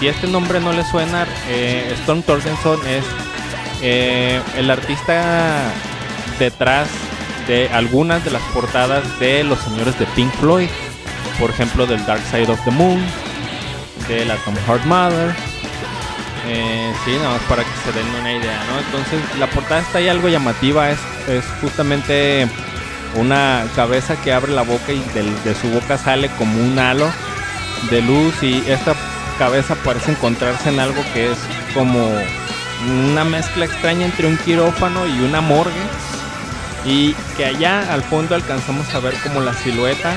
Si 0.00 0.08
este 0.08 0.26
nombre 0.26 0.58
no 0.60 0.72
le 0.72 0.84
suena, 0.84 1.26
eh, 1.48 1.94
Storm 2.00 2.22
Torgerson 2.22 2.80
es 2.88 3.04
eh, 3.82 4.40
el 4.56 4.70
artista 4.70 5.64
detrás 6.38 6.88
de 7.46 7.68
algunas 7.72 8.24
de 8.24 8.30
las 8.30 8.42
portadas 8.54 9.02
de 9.20 9.44
los 9.44 9.58
señores 9.60 9.98
de 9.98 10.06
Pink 10.06 10.32
Floyd, 10.40 10.68
por 11.38 11.50
ejemplo 11.50 11.86
del 11.86 12.04
Dark 12.06 12.22
Side 12.30 12.50
of 12.50 12.60
the 12.64 12.70
Moon, 12.70 13.04
de 14.08 14.24
la 14.24 14.36
Tom 14.36 14.54
Heart 14.66 14.84
Mother. 14.84 15.34
Eh, 16.46 16.92
sí, 17.04 17.12
nada 17.16 17.30
más 17.30 17.42
para 17.42 17.62
que 17.62 17.70
se 17.84 17.92
den 17.92 18.06
una 18.20 18.32
idea, 18.32 18.58
¿no? 18.70 18.78
Entonces 18.78 19.20
la 19.38 19.46
portada 19.48 19.80
está 19.80 19.98
ahí 19.98 20.08
algo 20.08 20.28
llamativa, 20.28 20.90
es, 20.90 20.98
justamente 21.60 22.48
una 23.14 23.64
cabeza 23.76 24.16
que 24.20 24.32
abre 24.32 24.52
la 24.52 24.62
boca 24.62 24.92
y 24.92 24.98
del- 25.14 25.42
de 25.44 25.54
su 25.54 25.68
boca 25.68 25.98
sale 25.98 26.28
como 26.38 26.60
un 26.60 26.78
halo 26.78 27.10
de 27.90 28.02
luz 28.02 28.42
y 28.42 28.62
esta 28.68 28.94
cabeza 29.38 29.74
parece 29.76 30.12
encontrarse 30.12 30.68
en 30.70 30.80
algo 30.80 31.02
que 31.12 31.30
es 31.32 31.38
como 31.74 32.08
una 32.90 33.24
mezcla 33.24 33.64
extraña 33.64 34.06
entre 34.06 34.26
un 34.26 34.36
quirófano 34.38 35.06
y 35.06 35.20
una 35.20 35.40
morgue 35.40 35.72
y 36.84 37.12
que 37.36 37.44
allá 37.46 37.92
al 37.92 38.02
fondo 38.02 38.34
alcanzamos 38.34 38.92
a 38.94 38.98
ver 39.00 39.14
como 39.22 39.40
la 39.40 39.54
silueta 39.54 40.12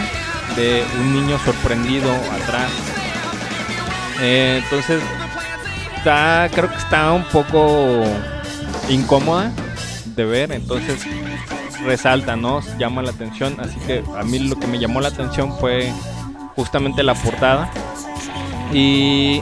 de 0.56 0.84
un 1.00 1.14
niño 1.14 1.38
sorprendido 1.46 2.12
atrás. 2.44 2.72
Eh, 4.22 4.62
entonces 4.64 5.02
está, 5.98 6.50
creo 6.54 6.70
que 6.70 6.78
está 6.78 7.12
un 7.12 7.24
poco 7.26 8.04
incómoda 8.90 9.52
de 10.16 10.26
ver, 10.26 10.52
entonces 10.54 11.02
resalta, 11.86 12.36
¿no? 12.36 12.62
Llama 12.80 13.02
la 13.02 13.12
atención, 13.12 13.58
así 13.60 13.76
que 13.86 14.04
a 14.18 14.24
mí 14.24 14.40
lo 14.40 14.58
que 14.58 14.66
me 14.68 14.80
llamó 14.80 15.02
la 15.02 15.10
atención 15.10 15.56
fue 15.60 15.92
justamente 16.56 17.04
la 17.04 17.14
portada 17.14 17.70
y 18.74 19.42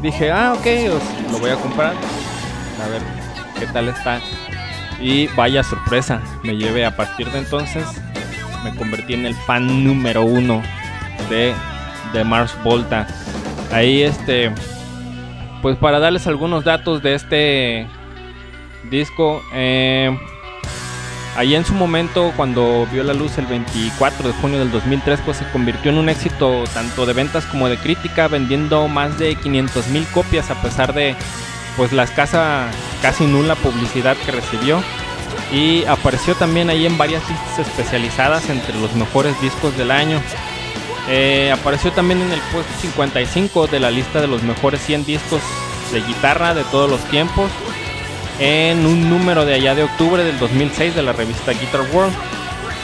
dije, 0.00 0.30
ah, 0.30 0.54
ok, 0.56 0.66
os- 0.94 1.32
lo 1.32 1.38
voy 1.38 1.50
a 1.50 1.56
comprar, 1.56 1.92
a 2.82 2.88
ver 2.88 3.02
qué 3.58 3.66
tal 3.66 3.88
está. 3.88 4.20
Y 5.00 5.26
vaya 5.28 5.62
sorpresa, 5.62 6.20
me 6.42 6.56
llevé 6.56 6.84
a 6.84 6.96
partir 6.96 7.30
de 7.30 7.38
entonces, 7.38 7.84
me 8.62 8.74
convertí 8.76 9.14
en 9.14 9.26
el 9.26 9.34
fan 9.34 9.84
número 9.84 10.22
uno 10.22 10.62
de, 11.28 11.54
de 12.12 12.24
Mars 12.24 12.56
Volta. 12.62 13.06
Ahí 13.72 14.02
este, 14.02 14.52
pues 15.60 15.76
para 15.76 15.98
darles 15.98 16.26
algunos 16.26 16.64
datos 16.64 17.02
de 17.02 17.14
este 17.14 17.86
disco, 18.90 19.42
eh, 19.54 20.16
ahí 21.36 21.54
en 21.54 21.64
su 21.64 21.72
momento 21.72 22.32
cuando 22.36 22.86
vio 22.92 23.02
la 23.02 23.14
luz 23.14 23.38
el 23.38 23.46
24 23.46 24.28
de 24.28 24.34
junio 24.34 24.58
del 24.58 24.70
2003, 24.70 25.20
pues 25.24 25.38
se 25.38 25.48
convirtió 25.50 25.90
en 25.90 25.98
un 25.98 26.08
éxito 26.08 26.64
tanto 26.74 27.06
de 27.06 27.12
ventas 27.12 27.44
como 27.46 27.68
de 27.68 27.78
crítica, 27.78 28.28
vendiendo 28.28 28.86
más 28.88 29.18
de 29.18 29.34
500 29.34 29.88
mil 29.88 30.06
copias 30.08 30.50
a 30.50 30.60
pesar 30.62 30.92
de 30.92 31.16
pues 31.76 31.92
la 31.92 32.04
escasa, 32.04 32.68
casi 33.00 33.26
nula 33.26 33.54
publicidad 33.56 34.16
que 34.16 34.32
recibió. 34.32 34.82
Y 35.52 35.84
apareció 35.84 36.34
también 36.34 36.70
ahí 36.70 36.86
en 36.86 36.96
varias 36.96 37.28
listas 37.28 37.66
especializadas 37.66 38.48
entre 38.48 38.74
los 38.78 38.94
mejores 38.94 39.38
discos 39.40 39.76
del 39.76 39.90
año. 39.90 40.20
Eh, 41.08 41.50
apareció 41.52 41.92
también 41.92 42.20
en 42.22 42.32
el 42.32 42.40
puesto 42.52 42.72
55 42.80 43.66
de 43.66 43.80
la 43.80 43.90
lista 43.90 44.20
de 44.20 44.28
los 44.28 44.42
mejores 44.42 44.80
100 44.82 45.04
discos 45.04 45.42
de 45.92 46.00
guitarra 46.00 46.54
de 46.54 46.64
todos 46.64 46.88
los 46.90 47.00
tiempos. 47.10 47.50
En 48.38 48.86
un 48.86 49.10
número 49.10 49.44
de 49.44 49.54
allá 49.54 49.74
de 49.74 49.82
octubre 49.82 50.24
del 50.24 50.38
2006 50.38 50.94
de 50.94 51.02
la 51.02 51.12
revista 51.12 51.52
Guitar 51.52 51.82
World. 51.92 52.14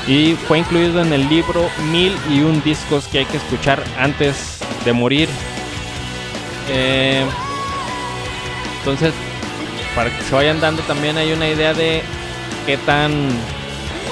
Y 0.07 0.35
fue 0.47 0.59
incluido 0.59 1.03
en 1.03 1.13
el 1.13 1.29
libro 1.29 1.69
Mil 1.91 2.17
y 2.31 2.41
un 2.41 2.63
discos 2.63 3.09
que 3.09 3.21
hay 3.21 3.25
que 3.27 3.39
escuchar 3.39 3.83
antes 3.99 4.59
de 4.85 4.93
morir. 4.93 5.29
Eh, 6.71 7.25
entonces, 8.79 9.13
para 9.95 10.11
que 10.17 10.23
se 10.23 10.35
vayan 10.35 10.61
dando 10.61 10.83
también 10.83 11.17
hay 11.19 11.33
una 11.33 11.49
idea 11.49 11.75
de 11.75 12.03
qué 12.67 12.77
tan 12.79 13.29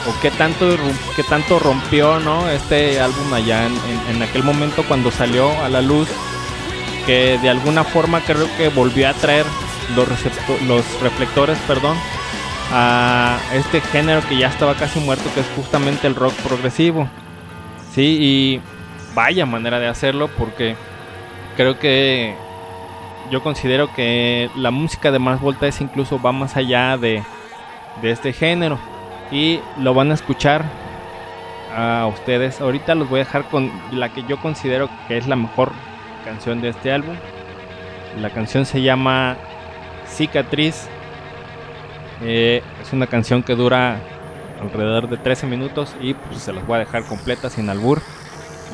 o 0.09 0.21
qué 0.23 0.31
tanto 0.31 0.77
qué 1.17 1.23
tanto 1.25 1.59
rompió 1.59 2.21
no 2.21 2.49
este 2.49 3.01
álbum 3.01 3.33
allá 3.35 3.67
en, 3.67 3.75
en- 4.15 4.23
aquel 4.23 4.43
momento 4.45 4.85
cuando 4.87 5.11
salió 5.11 5.51
a 5.63 5.69
la 5.69 5.83
luz 5.83 6.09
que 7.07 7.39
de 7.43 7.49
alguna 7.51 7.85
forma 7.85 8.21
creo 8.21 8.49
que 8.57 8.69
volvió 8.69 9.09
a 9.09 9.15
traer 9.15 9.45
los, 9.95 10.09
los 10.67 11.01
reflectores, 11.01 11.57
perdón, 11.69 11.97
a 12.73 13.39
este 13.53 13.81
género 13.81 14.21
que 14.29 14.37
ya 14.37 14.49
estaba 14.49 14.75
casi 14.75 14.99
muerto, 14.99 15.25
que 15.35 15.41
es 15.41 15.47
justamente 15.55 16.09
el 16.09 16.17
rock 16.17 16.35
progresivo. 16.35 17.09
Sí, 17.95 18.19
y 18.21 18.61
vaya 19.15 19.47
manera 19.47 19.79
de 19.79 19.87
hacerlo 19.87 20.29
porque 20.37 20.77
creo 21.57 21.79
que 21.79 22.35
yo 23.31 23.43
considero 23.43 23.93
que 23.95 24.51
la 24.57 24.71
música 24.71 25.11
de 25.11 25.19
Mars 25.19 25.41
Voltaire 25.41 25.77
incluso 25.81 26.21
va 26.21 26.33
más 26.33 26.57
allá 26.57 26.97
de, 26.97 27.23
de 28.03 28.11
este 28.11 28.33
género 28.33 28.79
y 29.31 29.61
lo 29.79 29.95
van 29.95 30.11
a 30.11 30.15
escuchar 30.15 30.65
a 31.75 32.07
ustedes. 32.07 32.61
Ahorita 32.61 32.95
los 32.95 33.09
voy 33.09 33.21
a 33.21 33.25
dejar 33.25 33.49
con 33.49 33.71
la 33.93 34.13
que 34.13 34.23
yo 34.25 34.41
considero 34.41 34.89
que 35.09 35.19
es 35.19 35.27
la 35.27 35.37
mejor 35.37 35.73
canción 36.25 36.61
de 36.61 36.71
este 36.71 36.93
álbum. 36.93 37.17
La 38.21 38.31
canción 38.31 38.65
se 38.65 38.83
llama 38.83 39.37
Cicatriz. 40.09 40.89
Eh, 42.23 42.63
es 42.81 42.93
una 42.93 43.07
canción 43.07 43.43
que 43.43 43.55
dura 43.55 43.99
alrededor 44.61 45.09
de 45.09 45.19
13 45.19 45.47
minutos 45.47 45.95
y 46.01 46.15
pues 46.15 46.41
se 46.43 46.53
las 46.53 46.67
voy 46.67 46.77
a 46.77 46.81
dejar 46.81 47.05
completa 47.05 47.51
sin 47.51 47.69
albur. 47.69 48.01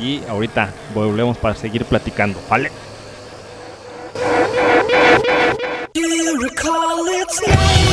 Y 0.01 0.23
ahorita 0.29 0.71
volvemos 0.95 1.37
para 1.37 1.55
seguir 1.55 1.85
platicando, 1.85 2.41
¿vale? 2.49 2.71
You 5.95 6.43
recall 6.43 7.07
its 7.07 7.41
name? 7.47 7.92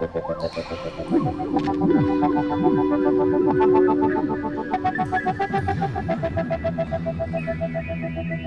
Thank 0.00 0.14
you. 8.30 8.43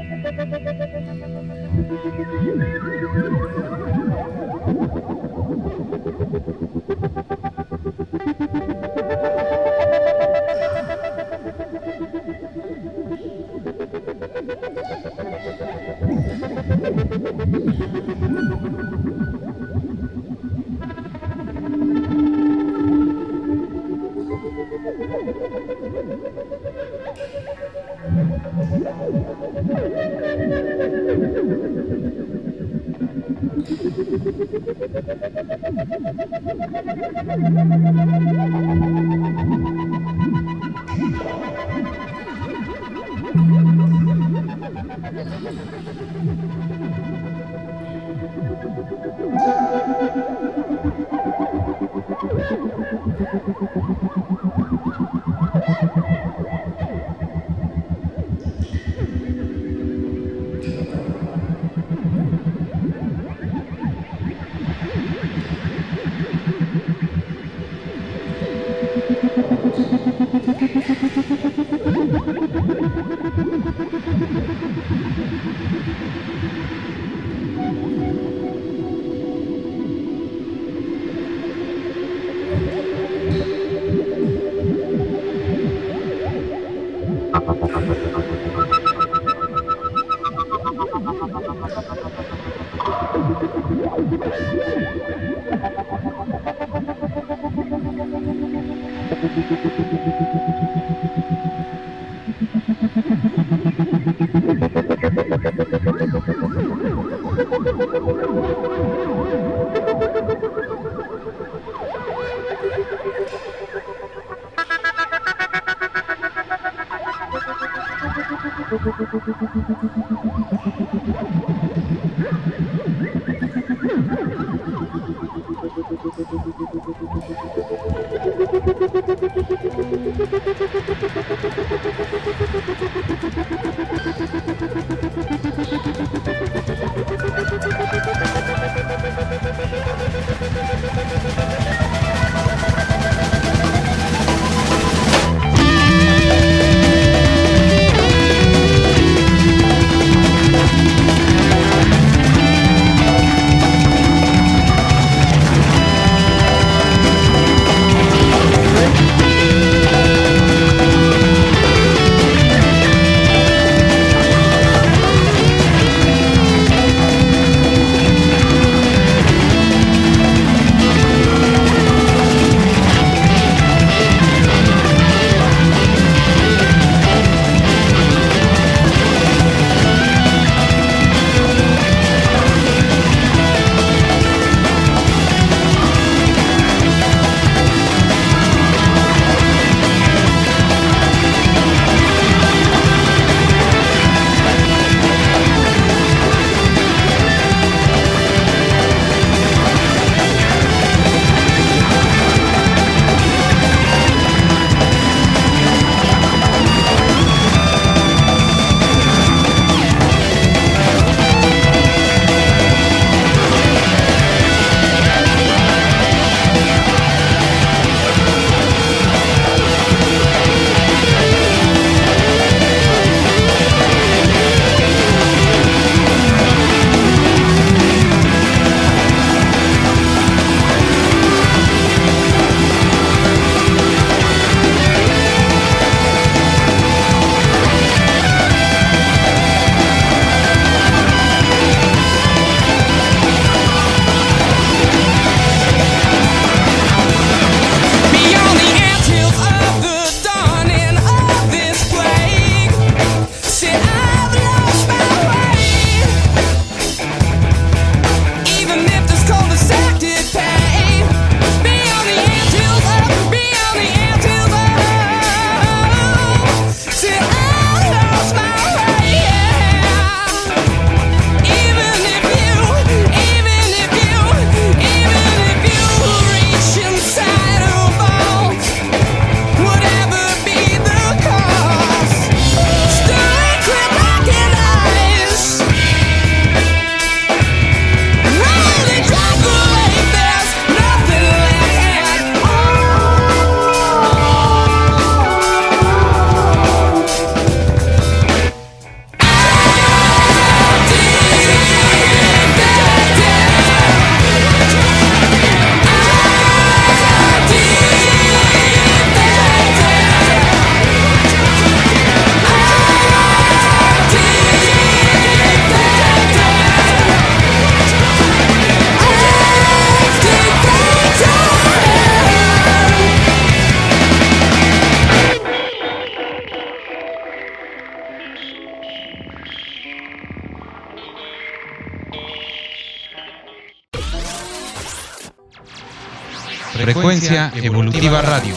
Frecuencia 336.78 337.52
Evolutiva 337.56 338.22
Radio. 338.22 338.54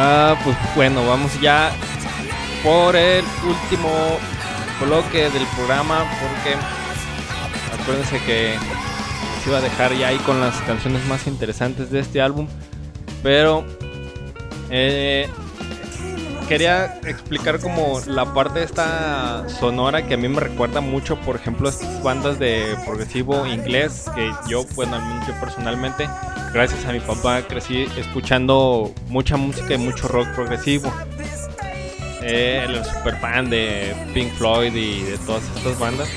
Ah, 0.00 0.36
pues 0.44 0.56
bueno, 0.76 1.04
vamos 1.04 1.40
ya 1.40 1.72
por 2.62 2.94
el 2.94 3.24
último 3.44 3.90
bloque 4.80 5.28
del 5.28 5.44
programa, 5.56 6.04
porque 6.20 6.54
acuérdense 7.82 8.20
que 8.20 8.54
se 9.42 9.48
iba 9.50 9.58
a 9.58 9.60
dejar 9.60 9.92
ya 9.94 10.08
ahí 10.08 10.18
con 10.18 10.40
las 10.40 10.54
canciones 10.62 11.04
más 11.06 11.26
interesantes 11.26 11.90
de 11.90 11.98
este 11.98 12.20
álbum. 12.20 12.46
Pero 13.24 13.64
eh, 14.70 15.28
quería 16.48 16.98
explicar 17.04 17.60
como 17.60 18.00
la 18.06 18.32
parte 18.32 18.62
esta 18.62 19.46
sonora 19.48 20.06
que 20.06 20.14
a 20.14 20.16
mí 20.16 20.28
me 20.28 20.40
recuerda 20.40 20.80
mucho, 20.80 21.16
por 21.20 21.36
ejemplo, 21.36 21.68
estas 21.68 22.02
bandas 22.02 22.38
de 22.38 22.74
progresivo 22.86 23.46
inglés 23.46 24.06
que 24.14 24.32
yo, 24.48 24.64
bueno, 24.74 24.96
al 24.96 25.02
menos 25.02 25.26
yo 25.26 25.34
personalmente, 25.40 26.08
gracias 26.54 26.86
a 26.86 26.92
mi 26.92 27.00
papá, 27.00 27.42
crecí 27.42 27.86
escuchando 27.98 28.92
mucha 29.08 29.36
música 29.36 29.74
y 29.74 29.78
mucho 29.78 30.08
rock 30.08 30.28
progresivo. 30.34 30.90
Eh, 32.22 32.64
era 32.68 32.82
super 32.82 33.16
fan 33.18 33.50
de 33.50 33.94
Pink 34.14 34.32
Floyd 34.32 34.74
y 34.74 35.02
de 35.02 35.18
todas 35.18 35.42
estas 35.54 35.78
bandas. 35.78 36.08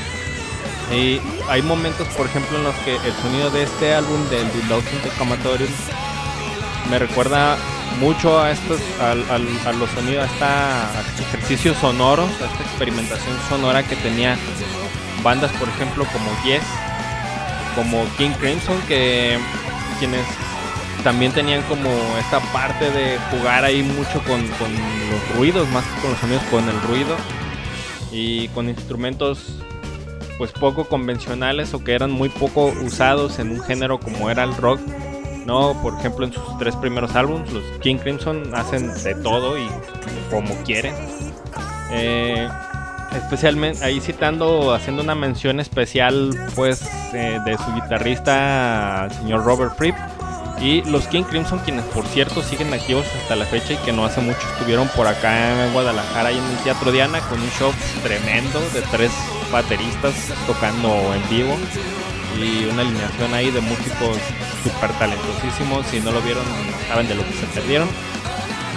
Y 0.96 1.20
hay 1.50 1.62
momentos, 1.62 2.08
por 2.10 2.26
ejemplo, 2.26 2.58
en 2.58 2.64
los 2.64 2.76
que 2.78 2.96
el 2.96 3.14
sonido 3.22 3.50
de 3.52 3.64
este 3.64 3.94
álbum, 3.94 4.30
del 4.30 4.48
Below 4.50 4.82
Comatorium, 5.18 5.72
me 6.90 7.00
recuerda 7.00 7.58
mucho 8.00 8.40
a 8.40 8.52
estos 8.52 8.80
a, 9.00 9.16
los 9.16 9.90
sonidos 9.92 10.30
a, 10.42 11.02
estos 11.08 11.28
ejercicios 11.28 11.78
sonoros 11.78 12.30
a 12.42 12.46
esta 12.46 12.64
experimentación 12.64 13.36
sonora 13.50 13.84
que 13.84 13.96
tenía 13.98 14.38
bandas 15.24 15.52
por 15.54 15.70
ejemplo 15.70 16.06
como 16.12 16.32
Yes 16.44 16.64
como 17.76 18.06
King 18.18 18.32
Crimson 18.40 18.80
que 18.88 19.38
quienes 20.00 20.26
también 21.04 21.32
tenían 21.32 21.62
como 21.64 21.90
esta 22.20 22.40
parte 22.54 22.92
de 22.92 23.18
jugar 23.32 23.64
ahí 23.64 23.82
mucho 23.84 24.22
con, 24.24 24.48
con 24.48 24.72
los 24.72 25.38
ruidos 25.38 25.68
más 25.70 25.84
que 25.86 26.02
con 26.02 26.12
los 26.12 26.20
sonidos 26.20 26.44
con 26.52 26.68
el 26.70 26.82
ruido 26.84 27.16
y 28.12 28.48
con 28.50 28.70
instrumentos 28.70 29.58
pues 30.38 30.52
poco 30.52 30.86
convencionales 30.86 31.74
o 31.74 31.84
que 31.84 31.94
eran 31.94 32.12
muy 32.12 32.30
poco 32.30 32.74
usados 32.84 33.40
en 33.40 33.52
un 33.52 33.62
género 33.62 34.00
como 34.00 34.30
era 34.30 34.44
el 34.44 34.56
rock 34.58 34.80
no, 35.46 35.80
por 35.82 35.98
ejemplo, 35.98 36.26
en 36.26 36.34
sus 36.34 36.58
tres 36.60 36.76
primeros 36.76 37.16
álbumes, 37.16 37.52
los 37.52 37.64
King 37.82 37.98
Crimson 37.98 38.54
hacen 38.54 38.94
de 39.04 39.16
todo 39.16 39.58
y 39.58 39.68
como 40.30 40.54
quieren. 40.64 40.94
Eh, 41.92 42.48
especialmente 43.16 43.84
ahí 43.84 44.00
citando, 44.00 44.74
haciendo 44.74 45.04
una 45.04 45.16
mención 45.16 45.60
especial, 45.60 46.32
pues, 46.56 46.84
eh, 47.14 47.40
de 47.46 47.58
su 47.58 47.74
guitarrista, 47.74 49.08
señor 49.20 49.44
Robert 49.44 49.76
Fripp. 49.78 49.96
Y 50.60 50.84
los 50.84 51.08
King 51.08 51.24
Crimson, 51.24 51.58
quienes 51.60 51.84
por 51.86 52.06
cierto 52.06 52.44
siguen 52.44 52.72
activos 52.72 53.06
hasta 53.20 53.36
la 53.36 53.46
fecha 53.46 53.74
y 53.74 53.78
que 53.78 53.92
no 53.92 54.06
hace 54.06 54.22
mucho 54.22 54.40
estuvieron 54.54 54.88
por 54.90 55.08
acá 55.08 55.66
en 55.66 55.74
Guadalajara 55.74 56.32
y 56.32 56.38
en 56.38 56.44
el 56.44 56.58
Teatro 56.58 56.92
Diana 56.92 57.20
con 57.22 57.42
un 57.42 57.50
show 57.50 57.72
tremendo 58.04 58.60
de 58.72 58.82
tres 58.92 59.12
bateristas 59.52 60.14
tocando 60.46 61.16
en 61.16 61.30
vivo 61.32 61.58
y 62.40 62.66
una 62.66 62.84
alineación 62.84 63.34
ahí 63.34 63.50
de 63.50 63.60
músicos 63.60 64.18
súper 64.64 64.92
talentosísimos. 64.94 65.86
Si 65.88 66.00
no 66.00 66.12
lo 66.12 66.22
vieron, 66.22 66.44
saben 66.88 67.08
de 67.08 67.16
lo 67.16 67.26
que 67.26 67.34
se 67.34 67.46
perdieron. 67.48 67.90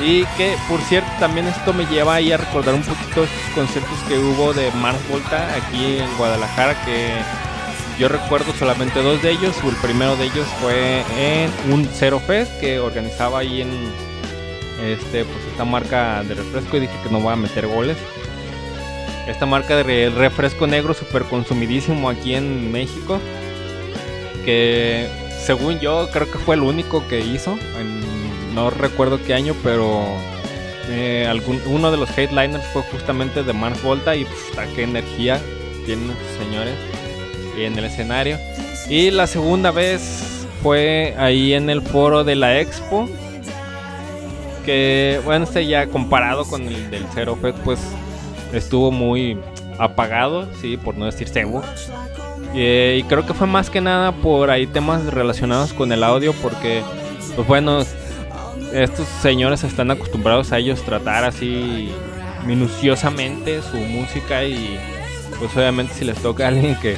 Y 0.03 0.24
que, 0.37 0.57
por 0.68 0.80
cierto, 0.80 1.09
también 1.20 1.47
esto 1.47 1.72
me 1.72 1.87
lleva 1.87 2.14
ahí 2.16 2.32
a 2.32 2.37
recordar 2.37 2.74
un 2.74 2.82
poquito 2.82 3.24
estos 3.24 3.55
conciertos 3.55 3.97
que 4.09 4.18
hubo 4.18 4.53
de 4.53 4.70
Mars 4.72 4.99
Volta 5.09 5.47
aquí 5.55 5.99
en 5.99 6.16
Guadalajara, 6.16 6.74
que 6.85 7.11
yo 7.97 8.09
recuerdo 8.09 8.53
solamente 8.59 9.01
dos 9.03 9.22
de 9.22 9.30
ellos. 9.30 9.55
El 9.64 9.76
primero 9.76 10.16
de 10.16 10.24
ellos 10.24 10.49
fue 10.61 11.05
en 11.16 11.72
un 11.72 11.89
Zero 11.95 12.18
Fest 12.18 12.59
que 12.59 12.80
organizaba 12.80 13.39
ahí 13.39 13.61
en 13.61 13.70
este, 14.82 15.24
pues 15.24 15.45
esta 15.53 15.64
marca 15.64 16.24
de 16.24 16.35
refresco 16.35 16.76
y 16.76 16.80
dije 16.80 16.95
que 17.05 17.11
no 17.11 17.20
voy 17.20 17.32
a 17.32 17.37
meter 17.37 17.68
goles. 17.68 17.97
Esta 19.28 19.47
marca 19.47 19.76
de 19.76 19.85
re- 19.85 20.11
refresco 20.11 20.66
negro 20.66 20.93
super 20.93 21.22
consumidísimo 21.22 22.11
aquí 22.11 22.35
en 22.35 22.72
México. 22.72 23.20
Que 24.45 25.09
según 25.45 25.78
yo 25.78 26.09
creo 26.11 26.30
que 26.30 26.38
fue 26.38 26.55
el 26.55 26.62
único 26.62 27.07
que 27.07 27.20
hizo. 27.20 27.59
no 28.55 28.70
recuerdo 28.70 29.20
qué 29.22 29.34
año, 29.34 29.55
pero 29.62 30.03
eh, 30.88 31.26
algún, 31.28 31.61
uno 31.66 31.90
de 31.90 31.97
los 31.97 32.16
headliners 32.16 32.64
fue 32.72 32.82
justamente 32.82 33.42
de 33.42 33.53
Mars 33.53 33.82
Volta. 33.82 34.16
Y 34.16 34.24
pues, 34.24 34.68
qué 34.74 34.84
energía 34.84 35.40
tienen 35.84 36.11
estos 36.11 36.45
señores 36.45 36.74
en 37.59 37.78
el 37.78 37.84
escenario. 37.84 38.38
Y 38.88 39.11
la 39.11 39.26
segunda 39.26 39.70
vez 39.70 40.47
fue 40.62 41.14
ahí 41.18 41.53
en 41.53 41.68
el 41.68 41.82
foro 41.82 42.24
de 42.24 42.36
la 42.36 42.59
Expo. 42.61 43.09
Que 44.64 45.20
bueno, 45.24 45.45
este 45.45 45.66
ya 45.66 45.86
comparado 45.88 46.47
con 46.47 46.62
el 46.62 46.90
del 46.90 47.05
Zero 47.12 47.36
Fest, 47.36 47.59
pues 47.64 47.80
estuvo 48.53 48.90
muy 48.90 49.38
apagado, 49.78 50.49
sí, 50.61 50.78
por 50.78 50.97
no 50.97 51.05
decir 51.05 51.28
cebo. 51.28 51.62
Eh, 52.55 53.00
y 53.00 53.02
creo 53.05 53.26
que 53.26 53.34
fue 53.34 53.46
más 53.46 53.68
que 53.68 53.80
nada 53.80 54.12
por 54.12 54.50
ahí 54.50 54.66
temas 54.66 55.05
relacionados 55.07 55.72
con 55.72 55.90
el 55.92 56.05
audio, 56.05 56.32
porque, 56.34 56.82
pues 57.34 57.46
bueno, 57.48 57.84
estos 58.72 59.09
señores 59.22 59.64
están 59.64 59.90
acostumbrados 59.90 60.52
a 60.52 60.59
ellos 60.59 60.82
tratar 60.82 61.24
así 61.24 61.92
minuciosamente 62.46 63.62
su 63.62 63.76
música 63.76 64.44
y 64.44 64.78
pues 65.38 65.57
obviamente 65.57 65.94
si 65.94 66.05
les 66.05 66.18
toca 66.18 66.44
a 66.44 66.48
alguien 66.48 66.76
que 66.80 66.96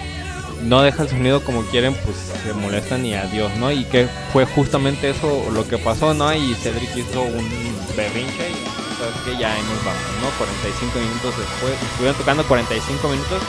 no 0.64 0.82
deja 0.82 1.02
el 1.02 1.08
sonido 1.08 1.42
como 1.44 1.62
quieren, 1.62 1.94
pues 2.04 2.16
se 2.42 2.52
molestan 2.54 3.04
y 3.04 3.14
adiós, 3.14 3.52
¿no? 3.58 3.70
Y 3.70 3.84
que 3.84 4.08
fue 4.32 4.46
justamente 4.46 5.10
eso 5.10 5.44
lo 5.52 5.66
que 5.68 5.78
pasó, 5.78 6.14
¿no? 6.14 6.32
Y 6.34 6.54
Cedric 6.54 6.96
hizo 6.96 7.22
un 7.22 7.48
berrinche 7.96 8.50
y 8.50 8.98
sabes 8.98 9.16
que 9.24 9.36
ya 9.40 9.54
nos 9.54 9.84
vamos, 9.84 10.02
¿no? 10.22 10.30
45 10.38 10.98
minutos 10.98 11.34
después, 11.38 11.74
estuvieron 11.90 12.16
tocando 12.16 12.44
45 12.44 13.08
minutos 13.08 13.42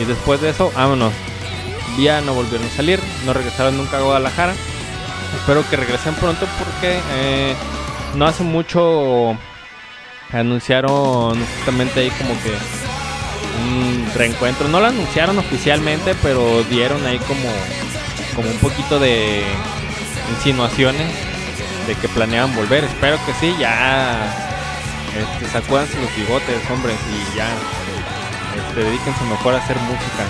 y 0.00 0.04
después 0.04 0.40
de 0.40 0.50
eso, 0.50 0.70
vámonos. 0.74 1.12
Ya 1.98 2.20
no 2.20 2.34
volvieron 2.34 2.66
a 2.66 2.70
salir, 2.70 3.00
no 3.26 3.32
regresaron 3.32 3.76
nunca 3.76 3.98
a 3.98 4.02
Guadalajara. 4.02 4.54
Espero 5.36 5.68
que 5.68 5.76
regresen 5.76 6.14
pronto 6.14 6.46
porque 6.58 7.00
eh, 7.12 7.54
no 8.14 8.26
hace 8.26 8.42
mucho 8.42 9.36
anunciaron 10.32 11.38
justamente 11.56 12.00
ahí 12.00 12.10
como 12.10 12.34
que 12.42 12.52
un 13.62 14.10
reencuentro. 14.14 14.68
No 14.68 14.80
lo 14.80 14.86
anunciaron 14.86 15.38
oficialmente, 15.38 16.14
pero 16.22 16.62
dieron 16.64 17.04
ahí 17.06 17.18
como, 17.20 17.48
como 18.34 18.48
un 18.48 18.58
poquito 18.58 18.98
de 18.98 19.42
insinuaciones 20.36 21.12
de 21.86 21.94
que 21.96 22.08
planeaban 22.08 22.54
volver. 22.54 22.84
Espero 22.84 23.18
que 23.26 23.32
sí, 23.34 23.54
ya 23.58 24.32
este, 25.16 25.50
sacúdanse 25.50 26.00
los 26.00 26.14
bigotes, 26.16 26.58
hombres, 26.70 26.96
y 27.10 27.36
ya 27.36 27.48
este, 28.56 28.84
dedíquense 28.84 29.24
mejor 29.24 29.54
a 29.54 29.58
hacer 29.58 29.76
música 29.78 30.24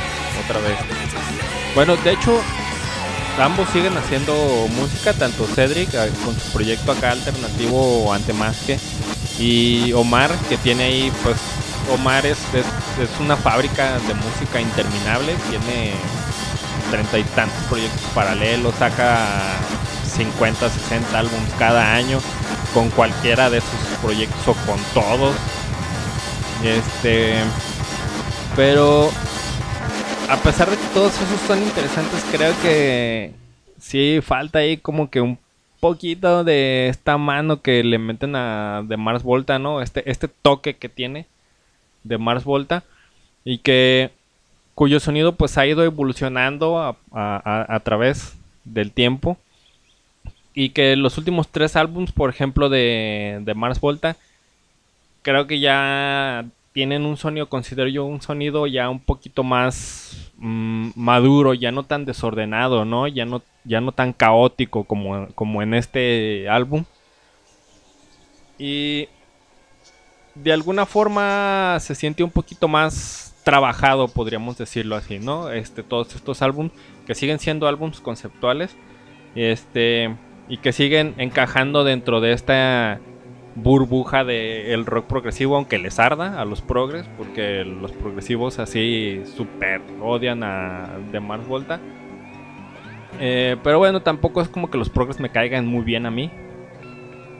otra 0.44 0.60
vez. 0.60 1.21
Bueno, 1.74 1.96
de 1.96 2.12
hecho, 2.12 2.38
ambos 3.40 3.68
siguen 3.70 3.96
haciendo 3.96 4.34
música, 4.76 5.14
tanto 5.14 5.46
Cedric 5.46 5.94
eh, 5.94 6.10
con 6.24 6.38
su 6.38 6.48
proyecto 6.52 6.92
acá 6.92 7.12
alternativo 7.12 8.12
ante 8.12 8.32
más 8.34 8.56
que 8.66 8.78
y 9.38 9.92
Omar 9.94 10.30
que 10.50 10.58
tiene 10.58 10.84
ahí 10.84 11.12
pues 11.22 11.36
Omar 11.94 12.26
es, 12.26 12.38
es, 12.52 12.66
es 13.00 13.20
una 13.20 13.36
fábrica 13.36 13.98
de 14.06 14.14
música 14.14 14.60
interminable, 14.60 15.34
tiene 15.48 15.94
treinta 16.90 17.18
y 17.18 17.24
tantos 17.24 17.58
proyectos 17.64 18.02
paralelos, 18.14 18.74
saca 18.74 19.26
50, 20.14 20.68
60 20.68 21.18
álbumes 21.18 21.52
cada 21.58 21.94
año 21.94 22.20
con 22.74 22.90
cualquiera 22.90 23.48
de 23.48 23.60
sus 23.60 23.98
proyectos 24.02 24.46
o 24.46 24.54
con 24.66 24.78
todos. 24.92 25.34
Este, 26.62 27.34
pero 28.54 29.10
a 30.32 30.42
pesar 30.42 30.70
de 30.70 30.78
que 30.78 30.86
todos 30.94 31.12
esos 31.20 31.40
son 31.42 31.62
interesantes, 31.62 32.24
creo 32.32 32.54
que 32.62 33.34
sí 33.78 34.20
falta 34.22 34.60
ahí 34.60 34.78
como 34.78 35.10
que 35.10 35.20
un 35.20 35.38
poquito 35.78 36.42
de 36.42 36.88
esta 36.88 37.18
mano 37.18 37.60
que 37.60 37.84
le 37.84 37.98
meten 37.98 38.34
a 38.34 38.82
de 38.82 38.96
Mars 38.96 39.22
Volta, 39.22 39.58
¿no? 39.58 39.82
Este, 39.82 40.10
este 40.10 40.28
toque 40.28 40.74
que 40.74 40.88
tiene 40.88 41.26
de 42.02 42.16
Mars 42.16 42.44
Volta 42.44 42.82
y 43.44 43.58
que 43.58 44.10
cuyo 44.74 45.00
sonido 45.00 45.34
pues 45.34 45.58
ha 45.58 45.66
ido 45.66 45.84
evolucionando 45.84 46.96
a, 47.12 47.80
través 47.84 48.34
del 48.64 48.90
tiempo 48.90 49.36
y 50.54 50.70
que 50.70 50.96
los 50.96 51.18
últimos 51.18 51.48
tres 51.48 51.76
álbums, 51.76 52.10
por 52.10 52.30
ejemplo, 52.30 52.70
de, 52.70 53.40
de 53.42 53.52
Mars 53.52 53.80
Volta, 53.80 54.16
creo 55.20 55.46
que 55.46 55.60
ya 55.60 56.46
tienen 56.72 57.04
un 57.04 57.16
sonido, 57.16 57.48
considero 57.48 57.88
yo, 57.88 58.04
un 58.04 58.22
sonido 58.22 58.66
ya 58.66 58.88
un 58.88 59.00
poquito 59.00 59.42
más 59.42 60.32
mm, 60.38 60.90
maduro, 60.96 61.54
ya 61.54 61.70
no 61.70 61.84
tan 61.84 62.04
desordenado, 62.04 62.84
¿no? 62.84 63.06
Ya 63.08 63.24
no, 63.24 63.42
ya 63.64 63.80
no 63.80 63.92
tan 63.92 64.12
caótico 64.12 64.84
como, 64.84 65.28
como 65.34 65.62
en 65.62 65.74
este 65.74 66.48
álbum. 66.48 66.84
Y 68.58 69.08
de 70.34 70.52
alguna 70.52 70.86
forma 70.86 71.76
se 71.80 71.94
siente 71.94 72.24
un 72.24 72.30
poquito 72.30 72.68
más 72.68 73.34
trabajado, 73.44 74.08
podríamos 74.08 74.56
decirlo 74.56 74.96
así, 74.96 75.18
¿no? 75.18 75.50
Este, 75.50 75.82
todos 75.82 76.14
estos 76.14 76.42
álbumes 76.42 76.72
que 77.06 77.14
siguen 77.14 77.38
siendo 77.38 77.66
álbumes 77.66 78.00
conceptuales, 78.00 78.76
este, 79.34 80.16
y 80.48 80.58
que 80.58 80.72
siguen 80.72 81.14
encajando 81.18 81.84
dentro 81.84 82.20
de 82.20 82.32
esta 82.32 83.00
burbuja 83.54 84.24
del 84.24 84.86
rock 84.86 85.06
progresivo, 85.06 85.56
aunque 85.56 85.78
les 85.78 85.98
arda 85.98 86.40
a 86.40 86.44
los 86.44 86.62
progres, 86.62 87.06
porque 87.16 87.64
los 87.64 87.92
progresivos 87.92 88.58
así 88.58 89.22
super 89.36 89.80
odian 90.00 90.42
a 90.42 90.88
The 91.10 91.20
Mars 91.20 91.46
Volta. 91.46 91.80
Eh, 93.20 93.56
pero 93.62 93.78
bueno, 93.78 94.00
tampoco 94.00 94.40
es 94.40 94.48
como 94.48 94.70
que 94.70 94.78
los 94.78 94.88
progres 94.88 95.20
me 95.20 95.30
caigan 95.30 95.66
muy 95.66 95.84
bien 95.84 96.06
a 96.06 96.10
mí. 96.10 96.30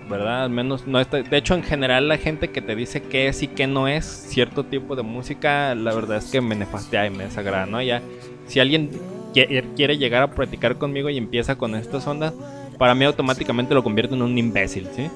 ¿Verdad? 0.09 0.43
Al 0.45 0.51
menos 0.51 0.87
no 0.87 1.01
está. 1.01 1.23
De 1.23 1.37
hecho, 1.39 1.55
en 1.55 1.63
general, 1.63 2.09
la 2.09 2.19
gente 2.19 2.49
que 2.49 2.61
te 2.61 2.77
dice 2.77 3.03
qué 3.03 3.29
es 3.29 3.43
y 3.43 3.49
qué 3.49 3.67
no 3.67 3.89
es 3.89 4.05
cierto 4.05 4.65
tipo 4.65 4.95
de 4.97 5.03
música, 5.03 5.75
la 5.75 5.95
verdad 5.95 6.19
es 6.19 6.31
que 6.31 6.41
me 6.43 6.55
nefastea 6.55 7.07
y 7.07 7.11
me 7.11 7.25
desagrada, 7.25 7.65
¿no? 7.67 7.81
Ya, 7.81 8.03
si 8.47 8.61
alguien 8.61 8.91
qui- 9.33 9.65
quiere 9.75 9.97
llegar 9.97 10.23
a 10.23 10.31
practicar 10.33 10.77
conmigo 10.77 11.09
y 11.09 11.17
empieza 11.17 11.57
con 11.57 11.75
estas 11.75 12.07
ondas, 12.07 12.35
para 12.79 12.95
mí 12.95 13.05
automáticamente 13.07 13.75
lo 13.75 13.83
convierte 13.83 14.15
en 14.15 14.23
un 14.23 14.37
imbécil, 14.37 14.89
¿sí? 14.95 15.09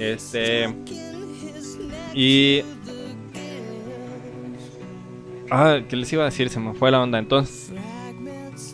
Este. 0.00 0.74
Y. 2.14 2.62
Ah, 5.50 5.80
¿qué 5.88 5.96
les 5.96 6.12
iba 6.12 6.22
a 6.22 6.26
decir? 6.26 6.48
Se 6.48 6.58
me 6.58 6.72
fue 6.72 6.90
la 6.90 7.02
onda. 7.02 7.18
Entonces. 7.18 7.72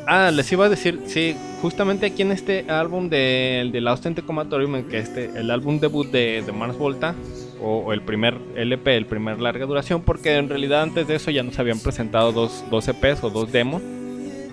Ah, 0.07 0.31
les 0.31 0.51
iba 0.53 0.67
a 0.67 0.69
decir, 0.69 1.01
sí, 1.07 1.35
justamente 1.61 2.07
aquí 2.07 2.23
en 2.23 2.31
este 2.31 2.71
álbum 2.71 3.09
de, 3.09 3.69
de 3.73 3.81
Lost 3.81 4.07
Comatorium, 4.25 4.77
en 4.77 4.85
que 4.85 4.99
este, 4.99 5.25
el 5.37 5.51
álbum 5.51 5.81
debut 5.81 6.07
de, 6.07 6.45
de 6.47 6.53
Mars 6.53 6.79
Volta, 6.79 7.17
o, 7.61 7.79
o 7.79 7.93
el 7.93 8.03
primer 8.03 8.39
LP, 8.55 8.97
el 8.97 9.07
primer 9.07 9.41
larga 9.41 9.67
duración, 9.67 10.03
porque 10.03 10.37
en 10.37 10.49
realidad 10.49 10.83
antes 10.83 11.09
de 11.09 11.17
eso 11.17 11.33
ya 11.33 11.43
nos 11.43 11.59
habían 11.59 11.81
presentado 11.81 12.31
dos, 12.31 12.65
dos 12.71 12.87
EPs 12.87 13.25
o 13.25 13.31
dos 13.31 13.51
demos. 13.51 13.83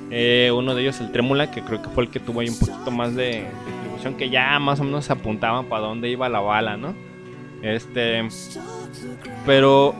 Eh, 0.10 0.52
uno 0.56 0.74
de 0.74 0.82
ellos, 0.82 1.00
el 1.02 1.12
Trémula, 1.12 1.52
que 1.52 1.62
creo 1.62 1.84
que 1.84 1.90
fue 1.90 2.06
el 2.06 2.10
que 2.10 2.20
tuvo 2.20 2.40
ahí 2.40 2.50
un 2.50 2.58
poquito 2.58 2.90
más 2.90 3.16
de 3.16 3.46
que 4.18 4.30
ya 4.30 4.60
más 4.60 4.80
o 4.80 4.84
menos 4.84 5.10
apuntaban 5.10 5.66
para 5.66 5.84
dónde 5.84 6.10
iba 6.10 6.30
la 6.30 6.40
bala, 6.40 6.78
¿no? 6.78 6.94
Este. 7.62 8.28
Pero 9.46 9.96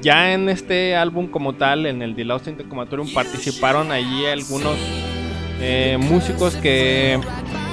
ya 0.00 0.32
en 0.32 0.48
este 0.48 0.96
álbum 0.96 1.26
como 1.26 1.54
tal, 1.54 1.86
en 1.86 2.02
el 2.02 2.14
The 2.14 2.24
Lost 2.24 2.46
in 2.46 2.56
the 2.56 2.64
Comatorium, 2.64 3.12
participaron 3.12 3.90
allí 3.90 4.26
algunos 4.26 4.76
eh, 5.60 5.98
músicos 6.00 6.54
que 6.56 7.18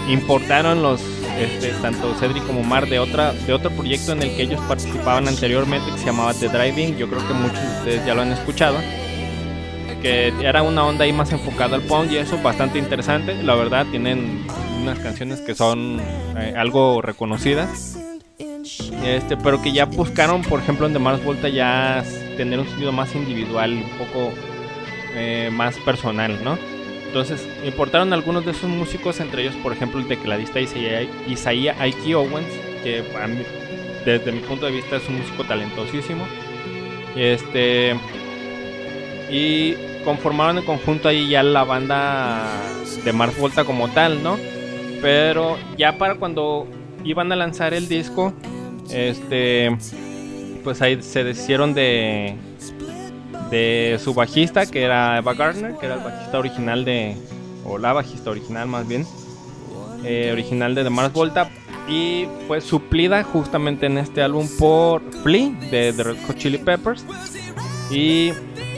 importaron 0.10 0.82
los 0.82 1.02
este, 1.40 1.70
tanto 1.82 2.14
Cedric 2.16 2.46
como 2.46 2.64
Mar 2.64 2.88
de 2.88 3.00
otra 3.00 3.34
de 3.34 3.54
otro 3.54 3.70
proyecto 3.72 4.14
en 4.14 4.24
el 4.24 4.36
que 4.36 4.44
ellos 4.44 4.62
participaban 4.68 5.28
anteriormente 5.28 5.92
que 5.92 5.98
se 5.98 6.06
llamaba 6.06 6.34
The 6.34 6.50
Driving. 6.50 6.98
Yo 6.98 7.08
creo 7.10 7.28
que 7.28 7.34
muchos 7.34 7.62
de 7.62 7.78
ustedes 7.78 8.06
ya 8.06 8.16
lo 8.16 8.22
han 8.22 8.32
escuchado. 8.32 8.78
Que 10.06 10.28
era 10.46 10.62
una 10.62 10.86
onda 10.86 11.06
ahí 11.06 11.12
más 11.12 11.32
enfocada 11.32 11.78
al 11.78 11.82
punk 11.82 12.12
y 12.12 12.18
eso 12.18 12.38
bastante 12.38 12.78
interesante. 12.78 13.42
La 13.42 13.56
verdad 13.56 13.88
tienen 13.90 14.46
unas 14.80 15.00
canciones 15.00 15.42
que 15.42 15.56
son 15.56 16.00
eh, 16.38 16.54
algo 16.56 17.02
reconocidas. 17.02 17.98
Este, 19.04 19.36
pero 19.36 19.64
que 19.64 19.72
ya 19.72 19.86
buscaron, 19.86 20.44
por 20.44 20.60
ejemplo, 20.60 20.86
en 20.86 20.94
The 20.94 21.00
Mars 21.00 21.24
Volta 21.24 21.50
ya 21.50 22.06
tener 22.38 22.60
un 22.60 22.70
sonido 22.70 22.92
más 22.92 23.16
individual, 23.16 23.74
un 23.74 23.98
poco 23.98 24.32
eh, 25.16 25.50
más 25.52 25.76
personal, 25.78 26.38
¿no? 26.44 26.60
Entonces, 27.08 27.48
importaron 27.66 28.14
algunos 28.14 28.46
de 28.46 28.52
esos 28.52 28.70
músicos, 28.70 29.20
entre 29.20 29.42
ellos, 29.42 29.56
por 29.64 29.74
ejemplo, 29.74 30.00
el 30.00 30.08
tecladista 30.08 30.60
Isaiah 30.62 31.76
Aiki 31.80 32.14
Owens, 32.14 32.54
que 32.84 33.04
a 33.20 33.26
mí, 33.26 33.42
desde 34.06 34.32
mi 34.32 34.42
punto 34.42 34.68
de 34.68 34.72
vista 34.72 34.98
es 34.98 35.10
un 35.10 35.18
músico 35.18 35.46
talentosísimo. 35.46 36.28
Este 37.16 37.96
y 39.32 39.76
conformaron 40.06 40.60
en 40.60 40.66
conjunto 40.66 41.10
ahí 41.10 41.30
ya 41.30 41.44
la 41.44 41.64
banda 41.64 42.44
de 43.04 43.12
Mars 43.12 43.38
Volta 43.38 43.66
como 43.66 43.90
tal, 43.90 44.24
¿no? 44.24 44.38
Pero 45.02 45.58
ya 45.78 45.98
para 45.98 46.16
cuando 46.16 46.68
iban 47.04 47.32
a 47.32 47.36
lanzar 47.36 47.74
el 47.74 47.90
disco, 47.90 48.34
este, 48.90 49.76
pues 50.64 50.82
ahí 50.82 51.02
se 51.02 51.24
deshicieron 51.24 51.74
de 51.74 52.38
de 53.50 54.00
su 54.04 54.14
bajista 54.14 54.66
que 54.66 54.84
era 54.84 55.18
Eva 55.18 55.34
Gardner, 55.34 55.76
que 55.78 55.86
era 55.86 55.96
el 55.96 56.04
bajista 56.04 56.40
original 56.40 56.86
de 56.86 57.16
o 57.64 57.78
la 57.78 57.94
bajista 57.94 58.30
original 58.30 58.68
más 58.68 58.88
bien, 58.88 59.06
eh, 60.04 60.30
original 60.32 60.76
de 60.76 60.84
The 60.84 60.90
Mars 60.90 61.14
Volta 61.14 61.50
y 61.88 62.28
fue 62.48 62.62
suplida 62.62 63.24
justamente 63.24 63.86
en 63.86 63.98
este 63.98 64.22
álbum 64.22 64.48
por 64.60 65.02
Flea 65.24 65.52
de 65.72 65.94
The 65.94 66.04
Red 66.04 66.18
Hot 66.28 66.38
Chili 66.38 66.58
Peppers 66.58 67.06
y 67.92 68.32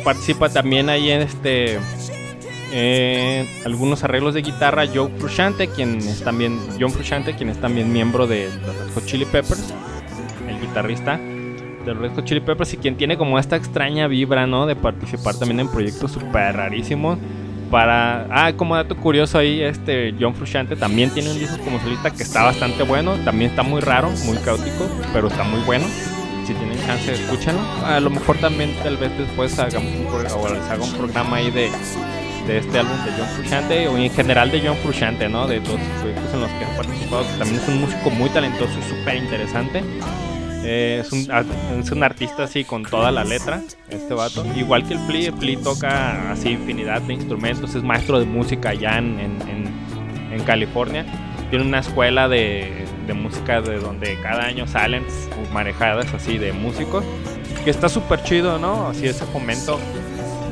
participa 0.03 0.49
también 0.49 0.89
ahí 0.89 1.11
en 1.11 1.21
este 1.21 1.79
eh, 2.71 3.47
algunos 3.65 4.03
arreglos 4.03 4.33
de 4.33 4.41
guitarra 4.41 4.85
Joe 4.93 5.09
Frusciante 5.17 5.67
quien 5.69 5.97
es 5.97 6.21
también 6.23 6.59
John 6.79 6.91
Frusciante 6.91 7.35
quien 7.35 7.49
es 7.49 7.59
también 7.59 7.91
miembro 7.91 8.27
de 8.27 8.49
The 8.65 8.71
Red 8.71 8.93
Hot 8.93 9.05
Chili 9.05 9.25
Peppers 9.25 9.73
el 10.49 10.59
guitarrista 10.59 11.17
de 11.17 11.93
Red 11.93 12.15
Hot 12.15 12.25
Chili 12.25 12.41
Peppers 12.41 12.73
y 12.73 12.77
quien 12.77 12.97
tiene 12.97 13.17
como 13.17 13.39
esta 13.39 13.55
extraña 13.55 14.07
vibra 14.07 14.45
no 14.45 14.65
de 14.65 14.75
participar 14.75 15.35
también 15.35 15.61
en 15.61 15.69
proyectos 15.69 16.11
súper 16.11 16.55
rarísimos. 16.55 17.17
Para 17.71 18.27
ah 18.29 18.53
como 18.53 18.75
dato 18.75 18.95
curioso 18.95 19.37
ahí 19.37 19.61
este 19.61 20.13
John 20.19 20.33
Frusciante 20.33 20.77
también 20.77 21.09
tiene 21.09 21.31
un 21.31 21.39
disco 21.39 21.57
como 21.63 21.79
solista 21.81 22.11
que 22.11 22.23
está 22.23 22.43
bastante 22.43 22.83
bueno 22.83 23.15
también 23.25 23.49
está 23.49 23.61
muy 23.61 23.81
raro 23.81 24.09
muy 24.25 24.37
caótico 24.37 24.87
pero 25.11 25.27
está 25.27 25.43
muy 25.43 25.59
bueno 25.61 25.85
si 26.47 26.53
tienen 26.53 26.77
chance 26.85 27.13
escúchenlo 27.13 27.61
a 27.85 27.99
lo 27.99 28.09
mejor 28.09 28.37
también 28.37 28.73
tal 28.83 28.97
vez 28.97 29.11
después 29.17 29.57
hagamos 29.59 29.91
un 29.93 30.07
o 30.07 30.47
les 30.53 30.63
haga 30.69 30.83
un 30.83 30.93
programa 30.93 31.37
ahí 31.37 31.51
de 31.51 31.69
de 32.47 32.59
este 32.59 32.79
álbum 32.79 32.95
de 33.03 33.11
John 33.11 33.27
Frusciante 33.35 33.87
o 33.89 33.97
en 33.97 34.09
general 34.09 34.49
de 34.49 34.61
John 34.65 34.77
Frusciante, 34.77 35.27
¿no? 35.27 35.47
De 35.47 35.59
todos 35.59 35.77
los 35.81 35.89
proyectos 35.99 36.33
en 36.33 36.39
los 36.39 36.49
que 36.51 36.63
ha 36.63 36.77
participado, 36.77 37.23
que 37.23 37.37
también 37.39 37.61
es 37.61 37.67
un 37.67 37.81
músico 37.81 38.09
muy 38.09 38.29
talentoso 38.29 38.71
y 38.79 38.83
súper 38.99 39.15
interesante. 39.17 39.83
Eh, 40.63 41.01
es, 41.05 41.11
un, 41.11 41.27
es 41.81 41.91
un 41.91 42.03
artista 42.03 42.43
así 42.43 42.63
con 42.63 42.83
toda 42.83 43.11
la 43.11 43.25
letra, 43.25 43.61
este 43.89 44.13
vato. 44.13 44.45
Igual 44.55 44.87
que 44.87 44.93
el 44.93 44.99
Flea, 45.01 45.27
el 45.27 45.33
Flea 45.33 45.59
toca 45.61 46.31
así 46.31 46.51
infinidad 46.51 47.01
de 47.01 47.15
instrumentos, 47.15 47.75
es 47.75 47.83
maestro 47.83 48.17
de 48.17 48.25
música 48.25 48.69
allá 48.69 48.97
en, 48.97 49.19
en- 49.19 50.31
en 50.31 50.43
California. 50.45 51.05
Tiene 51.49 51.65
una 51.65 51.79
escuela 51.79 52.29
de, 52.29 52.85
de 53.07 53.13
música 53.13 53.61
de 53.61 53.79
donde 53.79 54.17
cada 54.21 54.43
año 54.43 54.67
salen 54.67 55.05
marejadas 55.53 56.13
así 56.13 56.37
de 56.37 56.53
músicos. 56.53 57.03
Que 57.63 57.71
está 57.71 57.89
súper 57.89 58.23
chido, 58.23 58.59
¿no? 58.59 58.87
Así 58.89 59.07
ese 59.07 59.25
fomento 59.25 59.79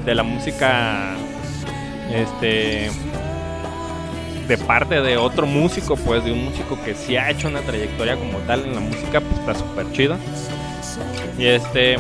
de 0.06 0.16
la 0.16 0.24
música 0.24 1.16
este 2.14 2.90
de 4.48 4.58
parte 4.60 5.02
de 5.02 5.18
otro 5.18 5.48
músico, 5.48 5.96
pues 5.96 6.24
de 6.24 6.32
un 6.32 6.46
músico 6.46 6.78
que 6.84 6.94
sí 6.94 7.18
ha 7.18 7.32
hecho 7.32 7.48
una 7.48 7.62
trayectoria 7.62 8.16
como 8.16 8.38
tal 8.40 8.64
en 8.64 8.76
la 8.76 8.80
música, 8.80 9.20
pues 9.20 9.40
está 9.40 9.56
súper 9.56 9.92
chido. 9.92 10.18
Y 11.38 11.46
este 11.46 11.98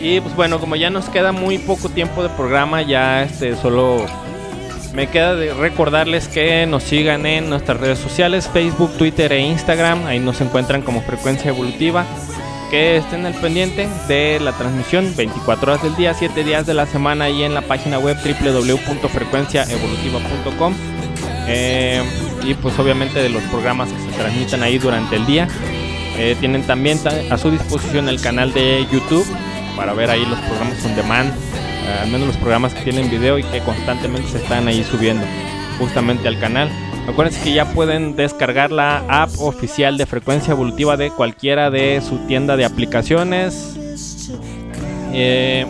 y 0.00 0.20
pues 0.20 0.34
bueno, 0.36 0.60
como 0.60 0.76
ya 0.76 0.90
nos 0.90 1.08
queda 1.08 1.32
muy 1.32 1.58
poco 1.58 1.88
tiempo 1.88 2.22
de 2.22 2.28
programa, 2.30 2.82
ya 2.82 3.24
este 3.24 3.56
solo 3.56 4.06
me 4.98 5.06
queda 5.06 5.36
de 5.36 5.54
recordarles 5.54 6.26
que 6.26 6.66
nos 6.66 6.82
sigan 6.82 7.24
en 7.24 7.48
nuestras 7.48 7.78
redes 7.78 8.00
sociales, 8.00 8.50
Facebook, 8.52 8.90
Twitter 8.98 9.30
e 9.32 9.38
Instagram, 9.38 10.04
ahí 10.06 10.18
nos 10.18 10.40
encuentran 10.40 10.82
como 10.82 11.02
Frecuencia 11.02 11.50
Evolutiva, 11.50 12.04
que 12.68 12.96
estén 12.96 13.24
al 13.24 13.34
pendiente 13.34 13.88
de 14.08 14.40
la 14.40 14.50
transmisión 14.54 15.14
24 15.16 15.70
horas 15.70 15.84
del 15.84 15.94
día, 15.94 16.14
7 16.14 16.42
días 16.42 16.66
de 16.66 16.74
la 16.74 16.84
semana 16.86 17.30
y 17.30 17.44
en 17.44 17.54
la 17.54 17.60
página 17.60 18.00
web 18.00 18.16
www.frecuenciaevolutiva.com. 18.24 20.74
Eh, 21.46 22.02
y 22.44 22.54
pues 22.54 22.76
obviamente 22.80 23.20
de 23.22 23.28
los 23.28 23.44
programas 23.44 23.90
que 23.90 24.00
se 24.00 24.08
transmitan 24.18 24.64
ahí 24.64 24.78
durante 24.78 25.14
el 25.14 25.24
día. 25.26 25.46
Eh, 26.18 26.34
tienen 26.40 26.64
también 26.64 26.98
ta- 27.00 27.14
a 27.30 27.38
su 27.38 27.52
disposición 27.52 28.08
el 28.08 28.20
canal 28.20 28.52
de 28.52 28.84
YouTube 28.90 29.24
para 29.76 29.92
ver 29.94 30.10
ahí 30.10 30.26
los 30.26 30.40
programas 30.40 30.84
on 30.84 30.96
demand, 30.96 31.32
al 32.02 32.10
menos 32.10 32.26
los 32.26 32.36
programas 32.36 32.74
que 32.74 32.82
tienen 32.82 33.10
video 33.10 33.38
y 33.38 33.42
que 33.44 33.60
constantemente 33.60 34.28
se 34.28 34.38
están 34.38 34.68
ahí 34.68 34.84
subiendo 34.84 35.24
justamente 35.78 36.28
al 36.28 36.38
canal. 36.38 36.68
Acuérdense 37.08 37.42
que 37.42 37.52
ya 37.54 37.64
pueden 37.64 38.16
descargar 38.16 38.70
la 38.70 38.98
app 39.08 39.30
oficial 39.38 39.96
de 39.96 40.04
frecuencia 40.04 40.52
evolutiva 40.52 40.96
de 40.96 41.10
cualquiera 41.10 41.70
de 41.70 42.00
su 42.02 42.18
tienda 42.26 42.56
de 42.56 42.66
aplicaciones. 42.66 43.76
Eh, 45.14 45.64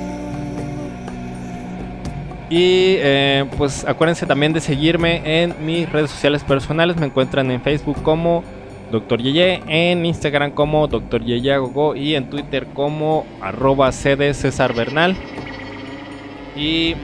y 2.50 2.96
eh, 2.98 3.44
pues 3.56 3.84
acuérdense 3.84 4.26
también 4.26 4.52
de 4.52 4.60
seguirme 4.60 5.42
en 5.42 5.54
mis 5.64 5.88
redes 5.90 6.10
sociales 6.10 6.42
personales. 6.42 6.96
Me 6.96 7.06
encuentran 7.06 7.50
en 7.50 7.60
Facebook 7.60 8.02
como 8.02 8.42
Dr. 8.90 9.22
Yeye, 9.22 9.62
en 9.68 10.06
Instagram 10.06 10.52
como 10.52 10.88
Dr. 10.88 11.22
Yeyagogo 11.22 11.94
y 11.94 12.14
en 12.14 12.30
Twitter 12.30 12.66
como 12.72 13.26
arroba 13.40 13.92
CD 13.92 14.34
César 14.34 14.74
Bernal. 14.74 15.16
Y 16.59 16.96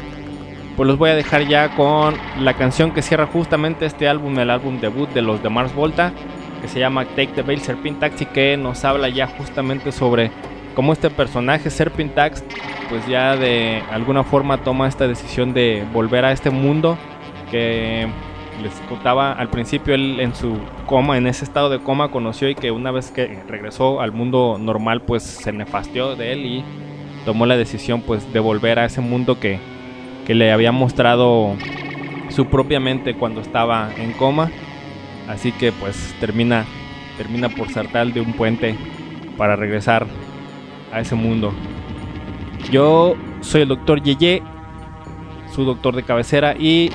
pues 0.76 0.88
los 0.88 0.98
voy 0.98 1.11
a 1.11 1.14
dejar 1.14 1.46
ya 1.46 1.74
con 1.76 2.16
la 2.40 2.55
canción 2.55 2.90
que 2.90 3.02
cierra 3.02 3.26
justamente 3.26 3.86
este 3.86 4.09
álbum, 4.09 4.36
el 4.40 4.50
álbum 4.50 4.80
debut 4.80 5.09
de 5.11 5.22
los 5.22 5.42
de 5.42 5.48
Mars 5.48 5.72
Volta, 5.72 6.12
que 6.61 6.66
se 6.66 6.80
llama 6.80 7.05
Take 7.05 7.28
the 7.28 7.42
Veil 7.42 7.61
Serpentax 7.61 8.22
y 8.22 8.26
que 8.26 8.57
nos 8.57 8.84
habla 8.84 9.09
ya 9.09 9.28
justamente 9.28 9.92
sobre 9.92 10.32
cómo 10.74 10.92
este 10.92 11.09
personaje 11.09 11.70
Serpentax 11.70 12.42
pues 12.88 13.07
ya 13.07 13.36
de 13.36 13.82
alguna 13.92 14.24
forma 14.24 14.59
toma 14.59 14.88
esta 14.88 15.07
decisión 15.07 15.55
de 15.55 15.84
volver 15.92 16.24
a 16.24 16.32
este 16.32 16.50
mundo 16.50 16.98
que 17.50 18.09
les 18.61 18.72
contaba 18.88 19.32
al 19.32 19.48
principio 19.48 19.94
él 19.94 20.18
en 20.20 20.34
su 20.34 20.59
coma, 20.86 21.16
en 21.16 21.26
ese 21.26 21.44
estado 21.44 21.70
de 21.70 21.78
coma 21.78 22.11
conoció 22.11 22.48
y 22.48 22.55
que 22.55 22.70
una 22.72 22.90
vez 22.90 23.12
que 23.12 23.42
regresó 23.48 24.00
al 24.00 24.11
mundo 24.11 24.59
normal 24.59 25.02
pues 25.02 25.22
se 25.22 25.52
nefastió 25.52 26.16
de 26.16 26.32
él 26.32 26.46
y 26.46 26.64
tomó 27.25 27.47
la 27.47 27.57
decisión 27.57 28.03
pues 28.03 28.33
de 28.33 28.41
volver 28.41 28.79
a 28.79 28.85
ese 28.85 29.01
mundo 29.01 29.41
que, 29.41 29.59
que 30.27 30.35
le 30.35 30.53
había 30.53 30.72
mostrado 30.72 31.55
su 32.29 32.47
propia 32.47 32.81
mente 32.81 33.14
cuando 33.14 33.41
estaba 33.41 33.91
en 33.97 34.12
coma. 34.12 34.51
Así 35.29 35.53
que 35.53 35.72
pues 35.72 36.14
termina, 36.20 36.66
termina 37.16 37.49
por 37.49 37.70
saltar 37.70 38.12
de 38.12 38.20
un 38.20 38.35
puente 38.35 38.77
para 39.37 39.57
regresar 39.57 40.07
a 40.93 41.01
ese 41.01 41.14
mundo. 41.14 41.55
Yo 42.70 43.16
soy 43.41 43.62
el 43.62 43.68
doctor 43.68 44.03
Yeye, 44.03 44.43
su 45.55 45.64
doctor 45.64 45.97
de 45.97 46.03
cabecera, 46.03 46.55
y 46.59 46.91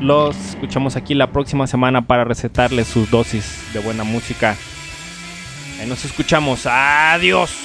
los 0.00 0.36
escuchamos 0.36 0.96
aquí 0.96 1.14
la 1.14 1.28
próxima 1.28 1.66
semana 1.66 2.06
para 2.06 2.24
recetarles 2.24 2.88
sus 2.88 3.10
dosis 3.10 3.64
de 3.72 3.80
buena 3.80 4.04
música. 4.04 4.56
Nos 5.86 6.04
escuchamos. 6.04 6.66
Adiós. 6.66 7.63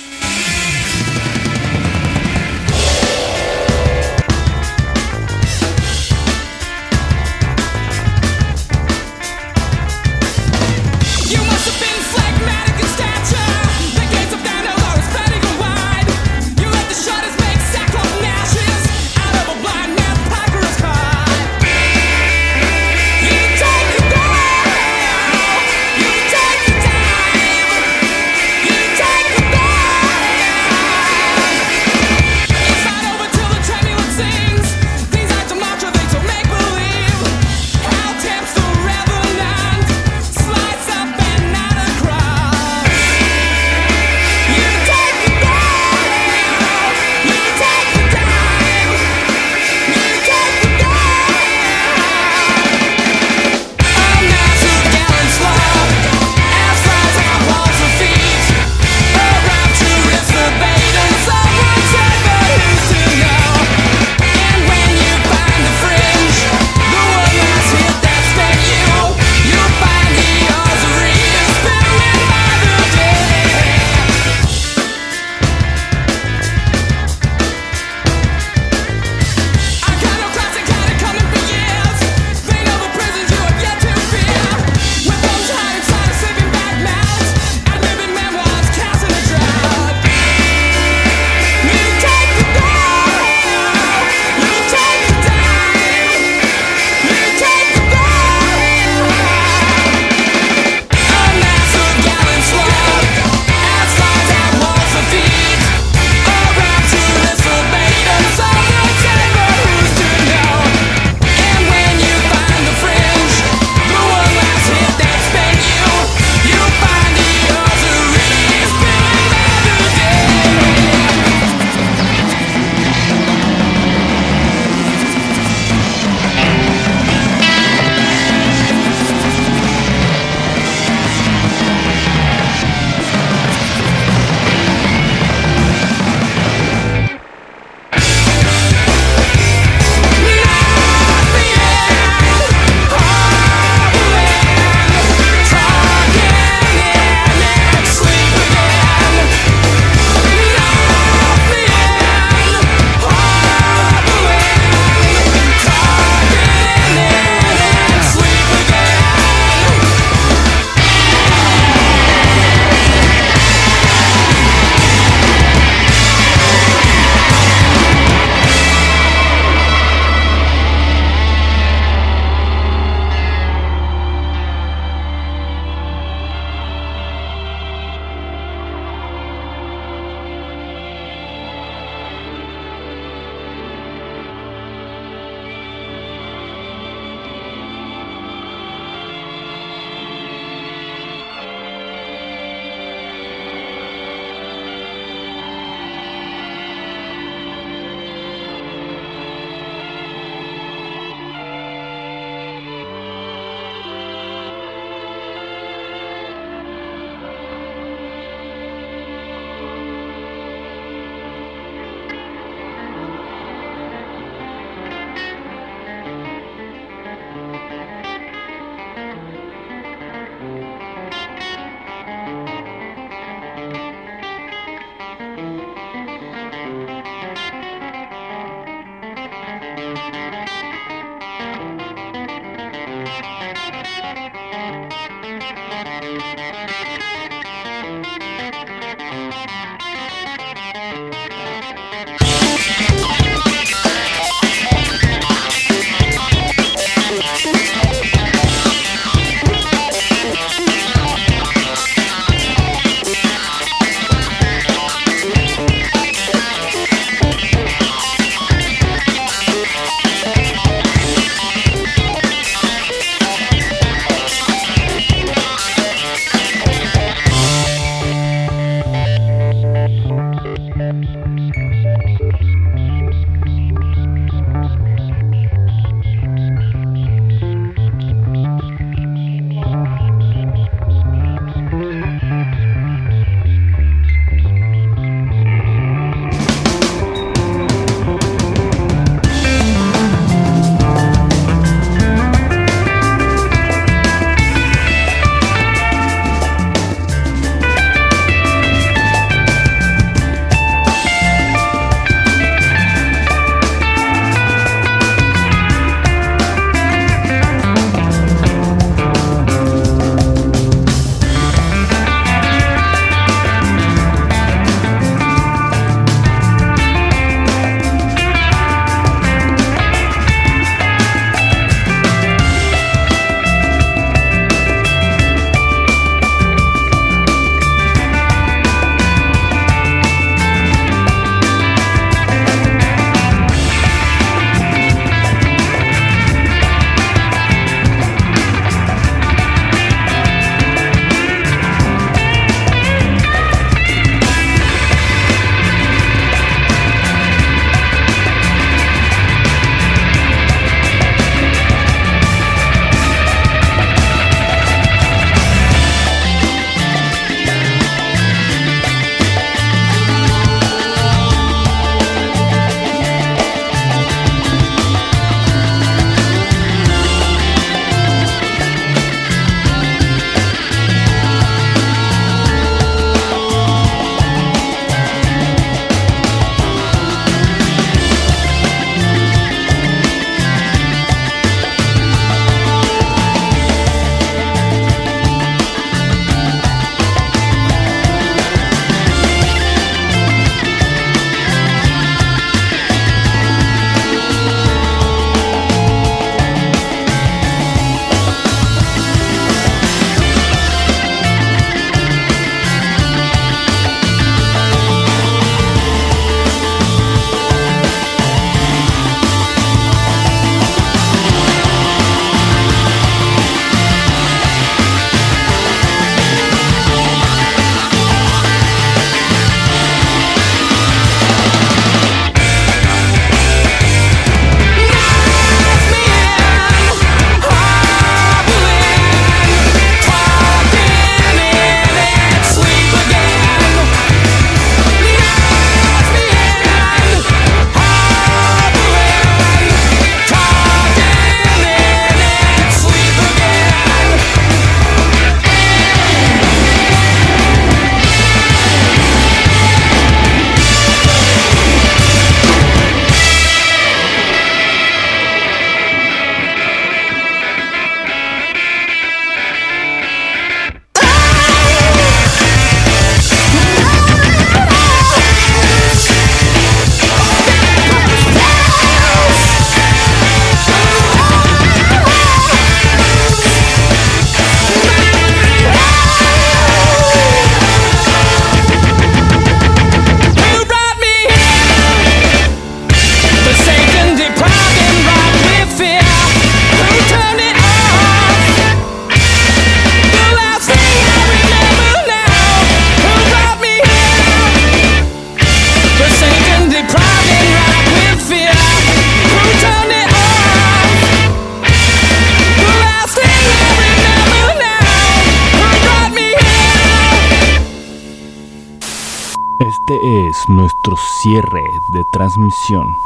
de 511.87 512.03
transmisión. 512.05 512.97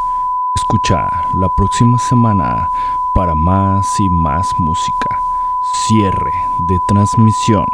Escucha 0.55 1.09
la 1.33 1.49
próxima 1.49 1.97
semana 1.97 2.69
para 3.13 3.35
más 3.35 3.99
y 3.99 4.09
más 4.09 4.59
música. 4.59 5.21
Cierre 5.61 6.33
de 6.59 6.79
transmisión. 6.79 7.65